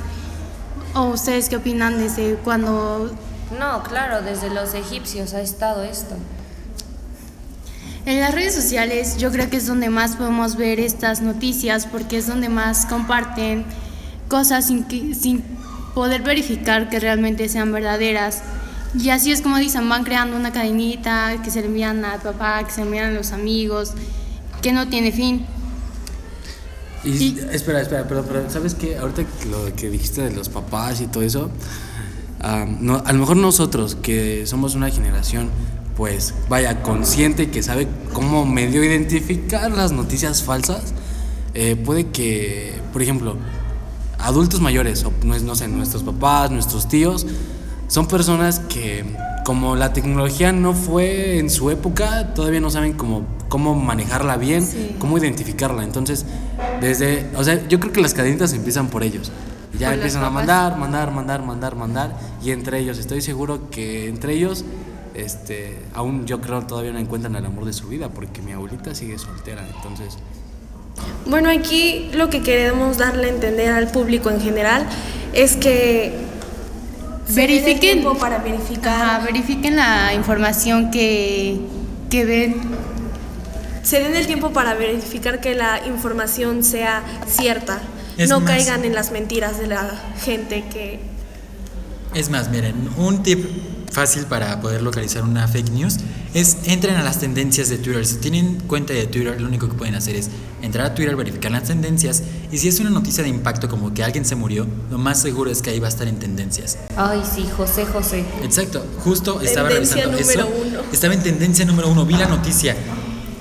¿O 0.95 1.09
ustedes 1.09 1.49
qué 1.49 1.57
opinan 1.57 1.97
desde 1.99 2.35
cuando 2.35 3.11
No, 3.59 3.83
claro, 3.83 4.21
desde 4.21 4.49
los 4.49 4.73
egipcios 4.73 5.33
ha 5.33 5.41
estado 5.41 5.83
esto. 5.83 6.15
En 8.05 8.21
las 8.21 8.33
redes 8.33 8.55
sociales 8.55 9.17
yo 9.17 9.29
creo 9.29 9.49
que 9.49 9.57
es 9.57 9.67
donde 9.67 9.89
más 9.89 10.15
podemos 10.15 10.55
ver 10.55 10.79
estas 10.79 11.19
noticias 11.21 11.85
porque 11.85 12.17
es 12.17 12.27
donde 12.27 12.47
más 12.47 12.85
comparten 12.85 13.65
cosas 14.29 14.67
sin, 14.67 14.85
que- 14.85 15.13
sin 15.13 15.43
poder 15.93 16.21
verificar 16.21 16.89
que 16.89 16.99
realmente 17.01 17.49
sean 17.49 17.73
verdaderas. 17.73 18.41
Y 18.97 19.09
así 19.09 19.33
es 19.33 19.41
como 19.41 19.57
dicen, 19.57 19.87
van 19.89 20.05
creando 20.05 20.37
una 20.37 20.53
cadenita 20.53 21.35
que 21.43 21.51
se 21.51 21.59
le 21.59 21.67
envían 21.67 22.05
al 22.05 22.21
papá, 22.21 22.63
que 22.63 22.71
se 22.71 22.77
le 22.81 22.85
envían 22.87 23.05
a 23.07 23.11
los 23.11 23.33
amigos, 23.33 23.91
que 24.61 24.71
no 24.71 24.87
tiene 24.87 25.11
fin. 25.11 25.45
Y, 27.03 27.09
Y- 27.09 27.39
espera, 27.51 27.81
espera, 27.81 28.05
pero, 28.07 28.23
pero 28.23 28.49
¿sabes 28.49 28.75
qué? 28.75 28.97
Ahorita 28.97 29.23
lo 29.49 29.73
que 29.75 29.89
dijiste 29.89 30.21
de 30.21 30.35
los 30.35 30.49
papás 30.49 30.99
y 31.01 31.07
todo 31.07 31.23
eso, 31.23 31.49
ah, 32.41 32.65
no, 32.67 33.01
a 33.05 33.13
lo 33.13 33.19
mejor 33.19 33.37
nosotros 33.37 33.95
que 33.95 34.45
somos 34.45 34.75
una 34.75 34.89
generación, 34.89 35.49
pues 35.95 36.33
vaya, 36.49 36.81
consciente 36.83 37.49
que 37.49 37.63
sabe 37.63 37.87
cómo 38.13 38.45
medio 38.45 38.83
identificar 38.83 39.71
las 39.71 39.91
noticias 39.91 40.43
falsas, 40.43 40.93
eh, 41.53 41.75
puede 41.75 42.07
que, 42.07 42.73
por 42.93 43.01
ejemplo, 43.01 43.35
adultos 44.17 44.59
mayores, 44.61 45.03
o 45.05 45.13
no, 45.23 45.35
es- 45.35 45.43
no 45.43 45.55
sé, 45.55 45.67
nuestros 45.67 46.03
papás, 46.03 46.51
nuestros 46.51 46.87
tíos, 46.89 47.25
son 47.87 48.07
personas 48.07 48.59
que 48.59 49.03
como 49.45 49.75
la 49.75 49.93
tecnología 49.93 50.51
no 50.51 50.73
fue 50.73 51.39
en 51.39 51.49
su 51.49 51.71
época, 51.71 52.33
todavía 52.35 52.59
no 52.59 52.69
saben 52.69 52.93
cómo, 52.93 53.25
cómo 53.49 53.75
manejarla 53.75 54.37
bien, 54.37 54.65
Sí. 54.65 54.95
cómo 54.99 55.17
identificarla. 55.17 55.83
Entonces, 55.83 56.25
desde, 56.79 57.29
o 57.35 57.43
sea, 57.43 57.67
yo 57.67 57.79
creo 57.79 57.91
que 57.91 58.01
las 58.01 58.13
cadenitas 58.13 58.53
empiezan 58.53 58.87
por 58.87 59.03
ellos. 59.03 59.31
Y 59.73 59.79
ya 59.79 59.93
empiezan 59.93 60.23
a 60.23 60.29
mandar, 60.29 60.77
mandar, 60.77 61.11
mandar, 61.11 61.43
mandar, 61.43 61.75
mandar. 61.75 62.15
Y 62.43 62.51
entre 62.51 62.79
ellos, 62.79 62.97
estoy 62.97 63.21
seguro 63.21 63.69
que 63.69 64.07
entre 64.07 64.33
ellos, 64.33 64.63
este, 65.13 65.77
aún 65.93 66.25
yo 66.25 66.39
creo 66.41 66.61
todavía 66.61 66.91
no 66.93 66.99
encuentran 66.99 67.35
el 67.35 67.45
amor 67.45 67.65
de 67.65 67.73
su 67.73 67.87
vida, 67.87 68.09
porque 68.09 68.41
mi 68.41 68.51
abuelita 68.53 68.95
sigue 68.95 69.17
soltera. 69.19 69.65
Entonces, 69.75 70.17
Bueno, 71.27 71.49
aquí 71.49 72.09
lo 72.13 72.29
que 72.29 72.41
queremos 72.41 72.97
darle 72.97 73.27
a 73.27 73.29
entender 73.29 73.71
al 73.71 73.87
público 73.89 74.29
en 74.31 74.41
general 74.41 74.85
es 75.33 75.55
que 75.55 76.13
Verifiquen. 77.29 77.79
tiempo 77.79 78.15
para 78.15 78.39
verificar, 78.39 79.17
Ajá, 79.19 79.25
verifiquen 79.25 79.75
la 79.75 80.13
información 80.15 80.89
que, 80.89 81.59
que 82.09 82.25
ven. 82.25 82.55
Se 83.83 83.99
den 83.99 84.15
el 84.15 84.27
tiempo 84.27 84.51
para 84.51 84.73
verificar 84.75 85.41
que 85.41 85.55
la 85.55 85.85
información 85.87 86.63
sea 86.63 87.03
cierta. 87.27 87.79
Es 88.17 88.29
no 88.29 88.39
más- 88.41 88.49
caigan 88.51 88.83
en 88.85 88.93
las 88.93 89.11
mentiras 89.11 89.57
de 89.59 89.67
la 89.67 89.89
gente 90.23 90.65
que 90.71 90.99
Es 92.13 92.29
más, 92.29 92.49
miren, 92.49 92.89
un 92.97 93.21
tip 93.23 93.45
fácil 93.91 94.25
para 94.25 94.59
poder 94.61 94.81
localizar 94.81 95.23
una 95.23 95.47
fake 95.47 95.69
news 95.71 95.97
es 96.33 96.57
entren 96.65 96.95
a 96.95 97.03
las 97.03 97.19
tendencias 97.19 97.69
de 97.69 97.77
Twitter. 97.77 98.05
Si 98.05 98.17
tienen 98.17 98.59
cuenta 98.67 98.93
de 98.93 99.05
Twitter, 99.07 99.39
lo 99.41 99.47
único 99.47 99.67
que 99.67 99.73
pueden 99.75 99.95
hacer 99.95 100.15
es 100.15 100.29
entrar 100.61 100.85
a 100.87 100.95
Twitter, 100.95 101.15
verificar 101.15 101.51
las 101.51 101.63
tendencias 101.63 102.21
y 102.51 102.57
si 102.57 102.67
es 102.67 102.79
una 102.79 102.89
noticia 102.91 103.23
de 103.23 103.29
impacto 103.29 103.67
como 103.69 103.93
que 103.93 104.03
alguien 104.03 104.25
se 104.25 104.35
murió, 104.35 104.67
lo 104.91 104.97
más 104.97 105.19
seguro 105.21 105.49
es 105.51 105.61
que 105.61 105.69
ahí 105.71 105.79
va 105.79 105.87
a 105.87 105.89
estar 105.89 106.07
en 106.07 106.17
tendencias. 106.19 106.77
Ay, 106.95 107.21
sí, 107.35 107.47
José 107.55 107.85
José. 107.85 108.25
Exacto, 108.43 108.85
justo 108.99 109.39
estaba 109.41 109.69
Tendencia 109.69 110.05
revisando 110.05 110.19
número 110.19 110.41
eso. 110.67 110.67
uno. 110.83 110.91
Estaba 110.93 111.13
en 111.13 111.23
tendencia 111.23 111.65
número 111.65 111.87
uno, 111.89 112.05
vi 112.05 112.15
la 112.15 112.27
noticia. 112.27 112.75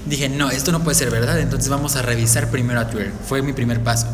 Dije, 0.09 0.31
no, 0.31 0.51
esto 0.51 0.73
no 0.73 0.83
puede 0.83 0.95
ser 0.95 1.11
verdad, 1.11 1.39
entonces 1.39 1.69
vamos 1.69 1.97
a 1.97 2.03
revisar 2.03 2.51
primero 2.51 2.81
a 2.81 2.89
Twitter. 2.89 3.13
Fue 3.29 3.43
mi 3.43 3.53
primer 3.53 3.83
paso. 3.83 4.07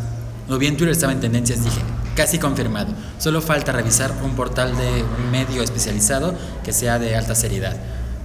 Lo 0.48 0.58
vi 0.58 0.66
en 0.66 0.76
Twitter, 0.76 0.92
estaba 0.92 1.12
en 1.12 1.20
tendencias, 1.20 1.62
dije, 1.62 1.80
casi 2.16 2.38
confirmado. 2.38 2.92
Solo 3.18 3.40
falta 3.40 3.70
revisar 3.70 4.12
un 4.24 4.34
portal 4.34 4.76
de 4.76 5.04
medio 5.30 5.62
especializado 5.62 6.34
que 6.64 6.72
sea 6.72 6.98
de 6.98 7.14
alta 7.14 7.36
seriedad. 7.36 7.76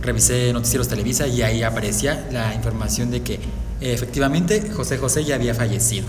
Revisé 0.01 0.51
Noticieros 0.51 0.87
Televisa 0.87 1.27
y 1.27 1.43
ahí 1.43 1.61
aparecía 1.61 2.27
la 2.31 2.55
información 2.55 3.11
de 3.11 3.21
que 3.21 3.39
efectivamente 3.81 4.71
José 4.75 4.97
José 4.97 5.23
ya 5.23 5.35
había 5.35 5.53
fallecido. 5.53 6.07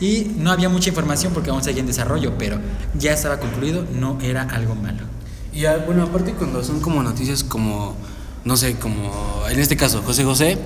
Y 0.00 0.32
no 0.36 0.52
había 0.52 0.68
mucha 0.68 0.90
información 0.90 1.32
porque 1.34 1.50
aún 1.50 1.62
seguía 1.64 1.80
en 1.80 1.86
desarrollo, 1.86 2.34
pero 2.38 2.58
ya 2.94 3.12
estaba 3.12 3.38
concluido, 3.38 3.84
no 3.92 4.18
era 4.22 4.42
algo 4.42 4.76
malo. 4.76 5.00
Y 5.52 5.64
ah, 5.64 5.82
bueno, 5.84 6.04
aparte 6.04 6.32
cuando 6.34 6.62
son 6.62 6.80
como 6.80 7.02
noticias 7.02 7.42
como, 7.42 7.96
no 8.44 8.56
sé, 8.56 8.76
como 8.76 9.42
en 9.50 9.58
este 9.58 9.76
caso, 9.76 10.02
José 10.02 10.24
José, 10.24 10.56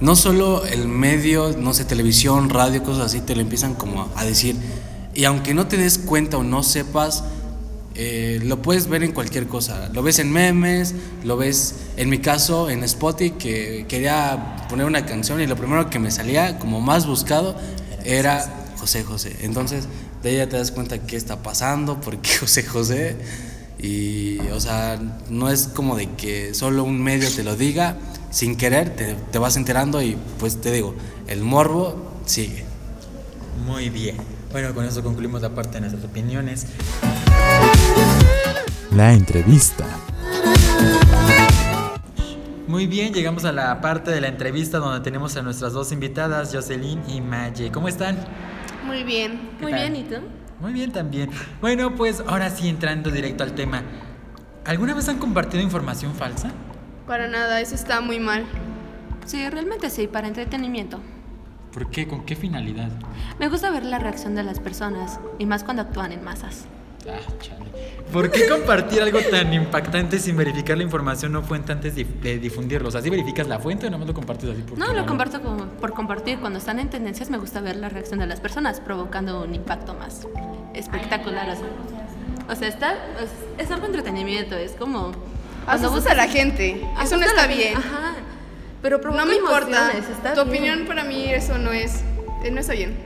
no 0.00 0.16
solo 0.16 0.64
el 0.64 0.88
medio, 0.88 1.56
no 1.58 1.74
sé, 1.74 1.84
televisión, 1.84 2.50
radio, 2.50 2.82
cosas 2.82 3.06
así, 3.06 3.20
te 3.20 3.34
lo 3.34 3.42
empiezan 3.42 3.74
como 3.74 4.10
a 4.14 4.24
decir. 4.24 4.56
Y 5.14 5.24
aunque 5.24 5.54
no 5.54 5.66
te 5.66 5.76
des 5.76 5.98
cuenta 5.98 6.38
o 6.38 6.44
no 6.44 6.62
sepas, 6.62 7.24
eh, 8.00 8.38
lo 8.44 8.62
puedes 8.62 8.88
ver 8.88 9.02
en 9.02 9.10
cualquier 9.10 9.48
cosa. 9.48 9.88
Lo 9.92 10.04
ves 10.04 10.20
en 10.20 10.30
memes, 10.30 10.94
lo 11.24 11.36
ves, 11.36 11.74
en 11.96 12.08
mi 12.08 12.18
caso, 12.18 12.70
en 12.70 12.84
Spotify, 12.84 13.32
que 13.32 13.86
quería 13.88 14.66
poner 14.68 14.86
una 14.86 15.04
canción 15.04 15.40
y 15.40 15.46
lo 15.48 15.56
primero 15.56 15.90
que 15.90 15.98
me 15.98 16.12
salía 16.12 16.60
como 16.60 16.80
más 16.80 17.06
buscado 17.06 17.56
era 18.04 18.72
José 18.78 19.02
José. 19.02 19.36
Entonces, 19.40 19.88
de 20.22 20.36
ya 20.36 20.48
te 20.48 20.56
das 20.56 20.70
cuenta 20.70 20.98
qué 20.98 21.16
está 21.16 21.42
pasando, 21.42 22.00
por 22.00 22.18
qué 22.18 22.36
José 22.40 22.62
José. 22.62 23.16
Y, 23.80 24.38
o 24.52 24.60
sea, 24.60 25.00
no 25.28 25.50
es 25.50 25.68
como 25.68 25.96
de 25.96 26.08
que 26.10 26.54
solo 26.54 26.84
un 26.84 27.02
medio 27.02 27.28
te 27.30 27.42
lo 27.42 27.56
diga, 27.56 27.96
sin 28.30 28.56
querer 28.56 28.90
te, 28.94 29.14
te 29.14 29.38
vas 29.38 29.56
enterando 29.56 30.02
y 30.02 30.16
pues 30.38 30.60
te 30.60 30.72
digo, 30.72 30.94
el 31.26 31.42
morbo 31.42 32.20
sigue. 32.24 32.64
Muy 33.66 33.90
bien. 33.90 34.16
Bueno, 34.52 34.74
con 34.74 34.84
eso 34.84 35.02
concluimos 35.02 35.42
la 35.42 35.50
parte 35.50 35.72
de 35.72 35.80
nuestras 35.80 36.04
opiniones. 36.04 36.66
La 38.94 39.12
entrevista. 39.12 39.84
Muy 42.66 42.86
bien, 42.86 43.12
llegamos 43.14 43.44
a 43.44 43.52
la 43.52 43.80
parte 43.80 44.10
de 44.10 44.20
la 44.20 44.28
entrevista 44.28 44.78
donde 44.78 45.00
tenemos 45.00 45.36
a 45.36 45.42
nuestras 45.42 45.72
dos 45.72 45.92
invitadas, 45.92 46.50
Jocelyn 46.52 47.00
y 47.08 47.20
Maye. 47.20 47.70
¿Cómo 47.70 47.88
están? 47.88 48.18
Muy 48.86 49.04
bien. 49.04 49.50
¿Qué 49.58 49.66
tal? 49.66 49.96
¿y 49.96 50.02
tú? 50.04 50.16
Muy 50.60 50.72
bien 50.72 50.92
también. 50.92 51.30
Bueno, 51.60 51.94
pues 51.94 52.22
ahora 52.26 52.50
sí 52.50 52.68
entrando 52.68 53.10
directo 53.10 53.44
al 53.44 53.52
tema. 53.52 53.82
¿Alguna 54.64 54.94
vez 54.94 55.08
han 55.08 55.18
compartido 55.18 55.62
información 55.62 56.14
falsa? 56.14 56.50
Para 57.08 57.26
nada, 57.26 57.58
eso 57.62 57.74
está 57.74 58.02
muy 58.02 58.20
mal. 58.20 58.44
Sí, 59.24 59.48
realmente 59.48 59.88
sí, 59.88 60.06
para 60.06 60.28
entretenimiento. 60.28 61.00
¿Por 61.72 61.90
qué? 61.90 62.06
¿Con 62.06 62.26
qué 62.26 62.36
finalidad? 62.36 62.90
Me 63.38 63.48
gusta 63.48 63.70
ver 63.70 63.86
la 63.86 63.98
reacción 63.98 64.34
de 64.34 64.42
las 64.42 64.60
personas, 64.60 65.18
y 65.38 65.46
más 65.46 65.64
cuando 65.64 65.80
actúan 65.82 66.12
en 66.12 66.22
masas. 66.22 66.66
Ah, 67.08 67.32
chale. 67.40 67.64
¿Por 68.12 68.30
qué 68.30 68.46
compartir 68.46 69.00
algo 69.00 69.20
tan 69.20 69.54
impactante 69.54 70.18
sin 70.18 70.36
verificar 70.36 70.76
la 70.76 70.82
información 70.82 71.32
no 71.32 71.42
fuente 71.42 71.72
antes 71.72 71.94
de, 71.94 72.38
difundirlo? 72.38 72.88
O 72.88 72.92
sea, 72.92 73.00
¿sí 73.00 73.08
verificas 73.08 73.48
la 73.48 73.58
fuente 73.58 73.86
o 73.86 73.90
nomás 73.90 74.06
lo 74.06 74.12
compartes 74.12 74.50
así 74.50 74.60
por 74.60 74.76
No, 74.76 74.92
lo 74.92 75.06
comparto 75.06 75.40
como 75.40 75.64
por 75.64 75.94
compartir. 75.94 76.38
Cuando 76.40 76.58
están 76.58 76.78
en 76.78 76.90
tendencias 76.90 77.30
me 77.30 77.38
gusta 77.38 77.62
ver 77.62 77.76
la 77.76 77.88
reacción 77.88 78.20
de 78.20 78.26
las 78.26 78.40
personas, 78.40 78.80
provocando 78.80 79.42
un 79.44 79.54
impacto 79.54 79.94
más 79.94 80.26
espectacular. 80.74 81.48
O 81.48 81.56
sea, 81.56 81.66
o 82.50 82.54
sea 82.54 82.68
está, 82.68 82.92
es, 83.22 83.64
es 83.64 83.70
algo 83.70 83.86
entretenimiento, 83.86 84.56
es 84.56 84.72
como... 84.72 85.12
cuando 85.68 85.88
Asustas 85.88 86.12
a 86.12 86.16
la 86.16 86.28
gente. 86.28 86.82
Eso 87.02 87.16
no 87.16 87.24
está 87.24 87.46
bien. 87.46 87.76
Ajá. 87.76 88.14
Pero 88.82 88.98
No 88.98 89.26
me 89.26 89.34
importa. 89.36 89.90
está 89.92 90.34
Tu 90.34 90.44
bien. 90.44 90.48
opinión 90.48 90.86
para 90.86 91.04
mí 91.04 91.24
eso 91.32 91.58
no 91.58 91.72
es, 91.72 92.02
eh, 92.44 92.50
no 92.50 92.60
está 92.60 92.72
bien. 92.74 92.96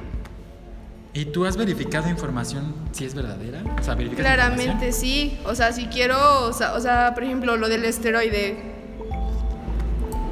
¿Y 1.14 1.26
tú 1.26 1.45
has 1.45 1.57
verificado 1.59 2.09
información 2.09 2.75
si 2.92 3.04
es 3.04 3.14
verdadera? 3.14 3.62
O 3.78 3.83
sea, 3.83 3.95
¿verificas 3.95 4.25
Claramente 4.25 4.92
sí. 4.92 5.38
O 5.45 5.54
sea, 5.54 5.73
si 5.73 5.87
quiero, 5.87 6.47
o 6.47 6.52
sea, 6.52 6.73
o 6.75 6.81
sea, 6.81 7.12
por 7.14 7.25
ejemplo, 7.25 7.57
lo 7.57 7.69
del 7.69 7.85
esteroide. 7.85 8.57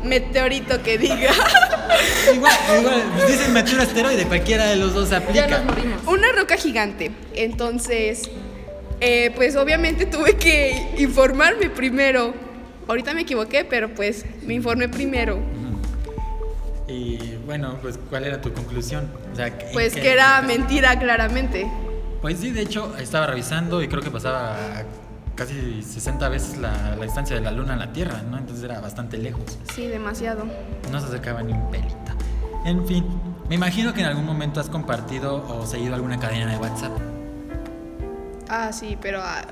Meteorito 0.05 0.83
que 0.83 0.97
diga. 0.99 1.31
Igual, 2.35 2.53
igual, 2.79 3.03
dicen 3.27 3.53
meter 3.53 3.75
un 3.75 3.81
asteroide, 3.81 4.25
cualquiera 4.25 4.65
de 4.67 4.77
los 4.77 4.95
dos 4.95 5.11
Ya 5.11 5.17
aplica. 5.19 5.49
nos 5.49 5.65
morimos. 5.65 6.01
Una 6.07 6.33
roca 6.33 6.57
gigante. 6.57 7.11
Entonces, 7.35 8.31
eh, 9.01 9.33
pues 9.35 9.57
obviamente 9.57 10.07
tuve 10.07 10.37
que 10.37 10.95
informarme 10.99 11.71
primero. 11.71 12.35
Ahorita 12.87 13.15
me 13.15 13.23
equivoqué, 13.23 13.65
pero 13.65 13.95
pues 13.95 14.25
me 14.43 14.55
informé 14.55 14.89
primero. 14.89 15.39
Y 16.89 17.37
bueno, 17.47 17.79
pues 17.81 17.99
¿cuál 18.09 18.25
era 18.25 18.41
tu 18.41 18.53
conclusión? 18.53 19.09
O 19.33 19.37
sea, 19.37 19.47
¿en 19.47 19.55
Pues 19.73 19.95
que 19.95 20.11
era 20.13 20.43
mentira, 20.43 20.99
claramente. 20.99 21.71
Pues 22.21 22.41
sí, 22.41 22.51
de 22.51 22.63
hecho, 22.63 22.97
estaba 22.99 23.27
revisando 23.29 23.83
y 23.83 23.89
creo 23.89 24.03
que 24.03 24.11
pasaba 24.11 24.57
casi 25.37 25.83
60 25.83 26.29
veces 26.29 26.59
la, 26.59 26.97
la 26.97 27.05
distancia 27.05 27.37
de 27.37 27.43
la 27.43 27.53
Luna 27.53 27.75
a 27.75 27.77
la 27.77 27.93
Tierra, 27.93 28.23
¿no? 28.29 28.37
Entonces 28.37 28.65
era 28.65 28.81
bastante 28.81 29.17
lejos. 29.17 29.59
Sí, 29.75 29.87
demasiado. 29.87 30.45
No 30.91 31.01
se 31.01 31.07
acercaba 31.07 31.43
ni 31.43 31.53
un 31.53 31.71
pelito. 31.71 31.95
En 32.67 32.87
fin, 32.87 33.07
me 33.49 33.55
imagino 33.55 33.95
que 33.95 34.01
en 34.01 34.07
algún 34.07 34.27
momento 34.27 34.61
has 34.61 34.69
compartido 34.69 35.47
o 35.49 35.65
seguido 35.67 35.95
alguna 35.95 36.19
cadena 36.19 36.53
de 36.53 36.59
WhatsApp. 36.59 36.93
Ah, 38.51 38.73
sí, 38.73 38.99
pero. 39.01 39.21
ah, 39.23 39.45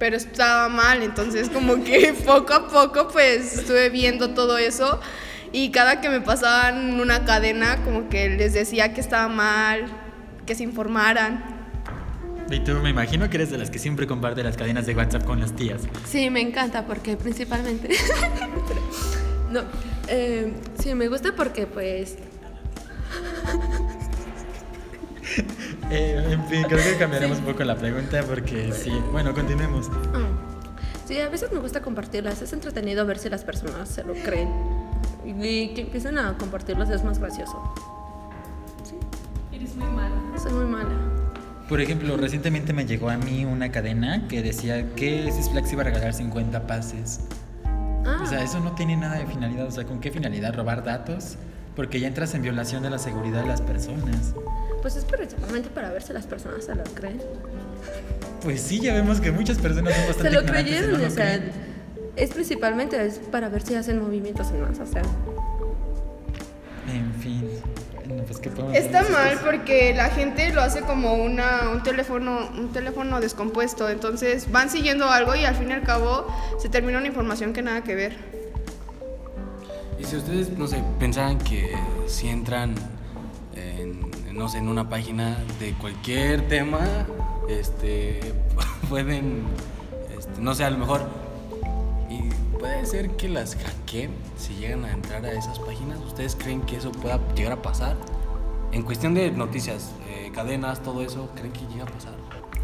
pero 0.00 0.16
estaba 0.16 0.68
mal, 0.68 1.02
entonces 1.02 1.50
como 1.50 1.84
que 1.84 2.14
poco 2.26 2.54
a 2.54 2.68
poco 2.68 3.08
pues 3.08 3.58
estuve 3.58 3.90
viendo 3.90 4.30
todo 4.30 4.56
eso 4.56 4.98
y 5.52 5.70
cada 5.70 6.00
que 6.00 6.08
me 6.08 6.22
pasaban 6.22 6.98
una 6.98 7.24
cadena 7.24 7.76
como 7.84 8.08
que 8.08 8.30
les 8.30 8.54
decía 8.54 8.94
que 8.94 9.00
estaba 9.00 9.28
mal, 9.28 9.84
que 10.46 10.54
se 10.54 10.64
informaran. 10.64 11.44
Y 12.50 12.60
tú 12.60 12.72
me 12.74 12.90
imagino 12.90 13.28
que 13.28 13.36
eres 13.36 13.50
de 13.50 13.58
las 13.58 13.70
que 13.70 13.78
siempre 13.78 14.06
comparte 14.06 14.42
las 14.42 14.56
cadenas 14.56 14.86
de 14.86 14.94
WhatsApp 14.94 15.24
con 15.24 15.38
las 15.38 15.54
tías. 15.54 15.82
Sí, 16.08 16.30
me 16.30 16.40
encanta 16.40 16.86
porque 16.86 17.16
principalmente... 17.16 17.90
no, 19.50 19.60
eh, 20.08 20.52
sí, 20.82 20.94
me 20.94 21.08
gusta 21.08 21.36
porque 21.36 21.66
pues... 21.66 22.16
Eh, 25.90 26.24
en 26.30 26.44
fin, 26.46 26.62
creo 26.68 26.82
que 26.82 26.96
cambiaremos 26.98 27.38
un 27.38 27.44
poco 27.44 27.64
la 27.64 27.76
pregunta 27.76 28.22
porque 28.22 28.72
sí. 28.72 28.92
Bueno, 29.12 29.34
continuemos. 29.34 29.88
ah, 30.14 30.28
sí, 31.06 31.18
a 31.20 31.28
veces 31.28 31.50
me 31.52 31.58
gusta 31.58 31.80
compartirlas. 31.82 32.40
Es 32.42 32.52
entretenido 32.52 33.04
ver 33.06 33.18
si 33.18 33.28
las 33.28 33.42
personas 33.44 33.88
se 33.88 34.04
lo 34.04 34.14
creen. 34.14 34.48
Y 35.24 35.74
que 35.74 35.82
empiecen 35.82 36.18
a 36.18 36.36
compartirlas 36.38 36.90
es 36.90 37.02
más 37.04 37.18
gracioso. 37.18 37.74
Sí. 38.84 38.94
Eres 39.52 39.74
muy 39.76 39.88
mala. 39.88 40.14
Soy 40.40 40.52
muy 40.52 40.64
mala. 40.66 40.90
Por 41.68 41.80
ejemplo, 41.80 42.16
recientemente 42.16 42.72
me 42.72 42.84
llegó 42.84 43.10
a 43.10 43.16
mí 43.16 43.44
una 43.44 43.70
cadena 43.70 44.26
que 44.28 44.42
decía 44.42 44.94
que 44.94 45.30
Six 45.30 45.50
Flags 45.50 45.72
iba 45.72 45.82
a 45.82 45.84
regalar 45.84 46.14
50 46.14 46.66
pases. 46.66 47.20
Ah, 48.04 48.20
O 48.22 48.26
sea, 48.26 48.42
eso 48.42 48.58
no 48.60 48.72
tiene 48.72 48.96
nada 48.96 49.18
de 49.18 49.26
finalidad. 49.26 49.66
O 49.66 49.70
sea, 49.70 49.84
¿con 49.84 50.00
qué 50.00 50.10
finalidad? 50.10 50.54
¿Robar 50.54 50.82
datos? 50.84 51.36
Porque 51.80 51.98
ya 51.98 52.08
entras 52.08 52.34
en 52.34 52.42
violación 52.42 52.82
de 52.82 52.90
la 52.90 52.98
seguridad 52.98 53.40
de 53.40 53.48
las 53.48 53.62
personas. 53.62 54.34
pues 54.82 54.96
es 54.96 55.06
principalmente 55.06 55.70
para 55.70 55.88
ver 55.90 56.02
si 56.02 56.12
las 56.12 56.26
personas 56.26 56.62
se 56.62 56.74
lo 56.74 56.84
creen. 56.84 57.22
Pues 58.42 58.60
sí, 58.60 58.80
ya 58.80 58.92
vemos 58.92 59.18
que 59.18 59.32
muchas 59.32 59.56
personas 59.56 59.94
son 59.94 60.06
bastante 60.08 60.28
Se 60.28 60.34
lo 60.34 60.42
no 60.42 60.52
creyeron, 60.52 61.00
lo 61.00 61.06
o 61.06 61.10
sea, 61.10 61.38
creen. 61.38 61.52
es 62.16 62.30
principalmente 62.32 63.02
es 63.02 63.18
para 63.18 63.48
ver 63.48 63.62
si 63.62 63.76
hacen 63.76 63.98
movimientos 63.98 64.50
en 64.50 64.60
masa, 64.60 64.82
o 64.82 64.86
sea. 64.86 65.00
En 66.86 67.14
fin. 67.14 67.48
Bueno, 68.04 68.24
pues, 68.24 68.40
¿qué 68.40 68.50
podemos 68.50 68.76
Está 68.76 69.02
mal 69.04 69.38
porque 69.42 69.94
la 69.94 70.10
gente 70.10 70.52
lo 70.52 70.60
hace 70.60 70.82
como 70.82 71.14
una, 71.14 71.70
un, 71.70 71.82
teléfono, 71.82 72.50
un 72.58 72.74
teléfono 72.74 73.22
descompuesto, 73.22 73.88
entonces 73.88 74.52
van 74.52 74.68
siguiendo 74.68 75.08
algo 75.08 75.34
y 75.34 75.46
al 75.46 75.56
fin 75.56 75.70
y 75.70 75.72
al 75.72 75.82
cabo 75.82 76.26
se 76.60 76.68
termina 76.68 76.98
una 76.98 77.06
información 77.06 77.54
que 77.54 77.62
nada 77.62 77.82
que 77.82 77.94
ver. 77.94 78.39
Y 80.00 80.04
si 80.04 80.16
ustedes, 80.16 80.56
no 80.56 80.66
sé, 80.66 80.82
pensaran 80.98 81.38
que 81.38 81.76
si 82.06 82.28
entran 82.28 82.74
en, 83.54 84.00
no 84.32 84.48
sé, 84.48 84.58
en 84.58 84.68
una 84.68 84.88
página 84.88 85.36
de 85.58 85.74
cualquier 85.74 86.48
tema, 86.48 86.80
este, 87.48 88.20
pueden, 88.88 89.42
este, 90.16 90.40
no 90.40 90.54
sé, 90.54 90.64
a 90.64 90.70
lo 90.70 90.78
mejor, 90.78 91.02
y 92.08 92.30
puede 92.58 92.86
ser 92.86 93.10
que 93.10 93.28
las 93.28 93.56
hackeen 93.56 94.10
si 94.38 94.54
llegan 94.54 94.86
a 94.86 94.92
entrar 94.92 95.24
a 95.26 95.32
esas 95.32 95.58
páginas. 95.58 95.98
¿Ustedes 96.00 96.34
creen 96.34 96.62
que 96.62 96.76
eso 96.76 96.92
pueda 96.92 97.20
llegar 97.34 97.52
a 97.52 97.62
pasar? 97.62 97.96
En 98.72 98.82
cuestión 98.82 99.12
de 99.12 99.30
noticias, 99.30 99.92
eh, 100.08 100.30
cadenas, 100.32 100.82
todo 100.82 101.02
eso, 101.02 101.28
¿creen 101.34 101.52
que 101.52 101.66
llega 101.66 101.84
a 101.84 101.88
pasar? 101.88 102.14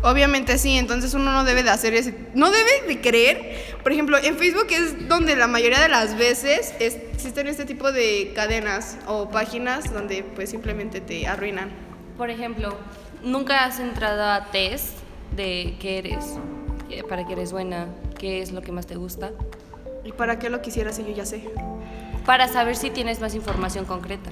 Obviamente 0.03 0.59
sí, 0.59 0.77
entonces 0.77 1.15
uno 1.15 1.33
no 1.33 1.45
debe 1.45 1.63
de 1.63 1.71
hacer 1.71 1.95
ese, 1.95 2.15
no 2.35 2.51
debe 2.51 2.83
de 2.87 3.01
creer, 3.01 3.77
por 3.83 3.93
ejemplo, 3.93 4.19
en 4.19 4.37
Facebook 4.37 4.67
es 4.71 5.09
donde 5.09 5.35
la 5.37 5.47
mayoría 5.49 5.81
de 5.81 5.89
las 5.89 6.17
veces 6.17 6.75
es- 6.79 6.97
existen 7.13 7.47
este 7.49 7.65
tipo 7.65 7.91
de 7.91 8.33
cadenas 8.35 8.99
o 9.09 9.31
páginas 9.31 9.93
donde 9.93 10.23
pues 10.23 10.51
simplemente 10.51 11.01
te 11.01 11.27
arruinan. 11.27 11.71
Por 12.17 12.31
ejemplo, 12.31 12.77
nunca 13.25 13.65
has 13.65 13.81
entrado 13.81 14.23
a 14.25 14.51
test 14.53 14.91
de 15.35 15.75
qué 15.81 15.99
eres, 15.99 16.25
para 17.09 17.27
qué 17.27 17.33
eres 17.33 17.51
buena, 17.51 17.87
qué 18.19 18.43
es 18.43 18.53
lo 18.53 18.63
que 18.63 18.73
más 18.73 18.87
te 18.87 18.95
gusta, 18.97 19.33
¿Y 20.05 20.13
para 20.13 20.39
qué 20.39 20.51
lo 20.51 20.63
quisieras 20.63 20.95
si 20.97 21.03
yo 21.05 21.11
ya 21.13 21.27
sé? 21.27 21.43
para 22.25 22.47
saber 22.49 22.77
si 22.77 22.91
tienes 22.91 23.21
más 23.21 23.35
información 23.35 23.85
concreta. 23.87 24.31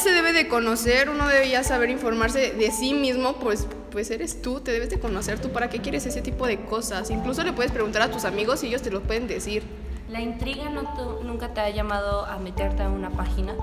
Se 0.00 0.10
debe 0.12 0.32
de 0.32 0.46
conocer, 0.48 1.08
uno 1.10 1.26
debe 1.28 1.48
ya 1.48 1.62
saber 1.64 1.90
informarse 1.90 2.52
de 2.52 2.70
sí 2.72 2.94
mismo, 2.94 3.34
pues, 3.36 3.66
pues 3.90 4.10
eres 4.10 4.40
tú, 4.42 4.60
te 4.60 4.72
debes 4.72 4.90
de 4.90 4.98
conocer 4.98 5.38
tú 5.40 5.50
para 5.50 5.68
qué 5.68 5.80
quieres 5.80 6.06
ese 6.06 6.22
tipo 6.22 6.46
de 6.46 6.60
cosas. 6.64 7.10
Incluso 7.10 7.42
le 7.44 7.52
puedes 7.52 7.72
preguntar 7.72 8.02
a 8.02 8.10
tus 8.10 8.24
amigos 8.24 8.62
y 8.64 8.68
ellos 8.68 8.82
te 8.82 8.90
lo 8.90 9.02
pueden 9.02 9.26
decir. 9.26 9.62
¿La 10.08 10.20
intriga 10.20 10.68
no 10.70 11.20
nunca 11.22 11.54
te 11.54 11.60
ha 11.60 11.70
llamado 11.70 12.24
a 12.26 12.38
meterte 12.38 12.82
a 12.82 12.88
una 12.88 13.10
página? 13.10 13.54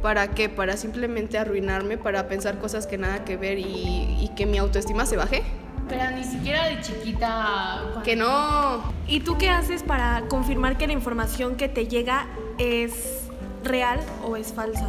¿Para 0.00 0.28
qué? 0.28 0.48
Para 0.48 0.76
simplemente 0.76 1.38
arruinarme, 1.38 1.98
para 1.98 2.28
pensar 2.28 2.58
cosas 2.58 2.86
que 2.86 2.98
nada 2.98 3.24
que 3.24 3.36
ver 3.36 3.58
y, 3.58 3.64
y 4.20 4.30
que 4.34 4.46
mi 4.46 4.58
autoestima 4.58 5.06
se 5.06 5.16
baje. 5.16 5.42
Pero 5.88 6.10
ni 6.12 6.24
siquiera 6.24 6.66
de 6.68 6.80
chiquita. 6.80 7.78
cuando- 7.82 8.02
Que 8.02 8.16
no. 8.16 8.82
¿Y 9.06 9.20
tú 9.20 9.36
qué 9.36 9.50
haces 9.50 9.82
para 9.82 10.22
confirmar 10.28 10.78
que 10.78 10.86
la 10.86 10.92
información 10.94 11.56
que 11.56 11.68
te 11.68 11.86
llega 11.86 12.26
es 12.58 13.20
real 13.62 14.00
o 14.24 14.36
es 14.36 14.52
falsa? 14.52 14.88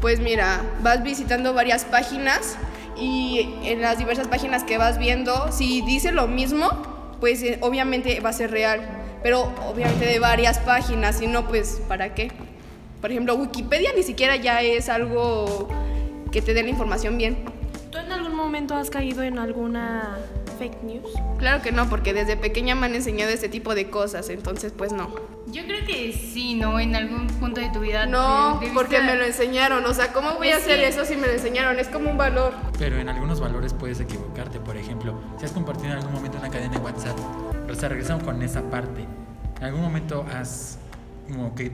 Pues 0.00 0.18
mira, 0.18 0.62
vas 0.82 1.02
visitando 1.02 1.54
varias 1.54 1.84
páginas 1.84 2.56
y 3.00 3.48
en 3.64 3.80
las 3.80 3.98
diversas 3.98 4.28
páginas 4.28 4.64
que 4.64 4.78
vas 4.78 4.98
viendo, 4.98 5.50
si 5.50 5.80
dice 5.82 6.12
lo 6.12 6.28
mismo, 6.28 6.68
pues 7.20 7.42
eh, 7.42 7.58
obviamente 7.62 8.20
va 8.20 8.30
a 8.30 8.32
ser 8.32 8.50
real, 8.50 8.80
pero 9.22 9.52
obviamente 9.66 10.06
de 10.06 10.18
varias 10.18 10.58
páginas, 10.58 11.18
si 11.18 11.26
no, 11.26 11.48
pues 11.48 11.80
¿para 11.88 12.14
qué? 12.14 12.30
Por 13.00 13.10
ejemplo, 13.10 13.34
Wikipedia 13.34 13.90
ni 13.96 14.02
siquiera 14.02 14.36
ya 14.36 14.60
es 14.62 14.88
algo 14.88 15.68
que 16.30 16.42
te 16.42 16.54
dé 16.54 16.62
la 16.62 16.68
información 16.68 17.16
bien. 17.16 17.38
¿Tú 17.90 17.98
en 17.98 18.12
algún 18.12 18.34
momento 18.34 18.74
has 18.74 18.90
caído 18.90 19.22
en 19.22 19.38
alguna 19.38 20.18
fake 20.60 20.82
news? 20.84 21.10
Claro 21.38 21.62
que 21.62 21.72
no, 21.72 21.88
porque 21.88 22.12
desde 22.12 22.36
pequeña 22.36 22.74
me 22.74 22.86
han 22.86 22.94
enseñado 22.94 23.32
este 23.32 23.48
tipo 23.48 23.74
de 23.74 23.88
cosas, 23.88 24.28
entonces 24.28 24.72
pues 24.76 24.92
no. 24.92 25.08
Yo 25.46 25.64
creo 25.64 25.84
que 25.86 26.12
sí, 26.12 26.54
¿no? 26.54 26.78
En 26.78 26.94
algún 26.94 27.26
punto 27.26 27.60
de 27.60 27.70
tu 27.70 27.80
vida. 27.80 28.04
No, 28.06 28.60
porque 28.74 29.00
me 29.00 29.16
lo 29.16 29.24
enseñaron, 29.24 29.84
o 29.86 29.94
sea, 29.94 30.12
¿cómo 30.12 30.34
voy 30.34 30.50
a 30.50 30.56
hacer 30.58 30.78
eso 30.80 31.04
si 31.06 31.16
me 31.16 31.26
lo 31.26 31.32
enseñaron? 31.32 31.78
Es 31.80 31.88
como 31.88 32.10
un 32.10 32.18
valor. 32.18 32.52
Pero 32.78 32.98
en 32.98 33.08
algunos 33.08 33.40
valores 33.40 33.72
puedes 33.72 33.98
equivocarte. 34.00 34.60
Por 34.60 34.76
ejemplo, 34.76 35.18
si 35.38 35.46
has 35.46 35.52
compartido 35.52 35.86
en 35.92 35.98
algún 35.98 36.12
momento 36.12 36.38
una 36.38 36.50
cadena 36.50 36.74
de 36.74 36.78
WhatsApp, 36.78 37.18
o 37.70 37.74
sea, 37.74 37.88
regresamos 37.88 38.22
con 38.22 38.42
esa 38.42 38.62
parte. 38.70 39.06
¿En 39.58 39.64
algún 39.64 39.80
momento 39.80 40.24
has 40.32 40.78
como 41.28 41.54
que 41.54 41.72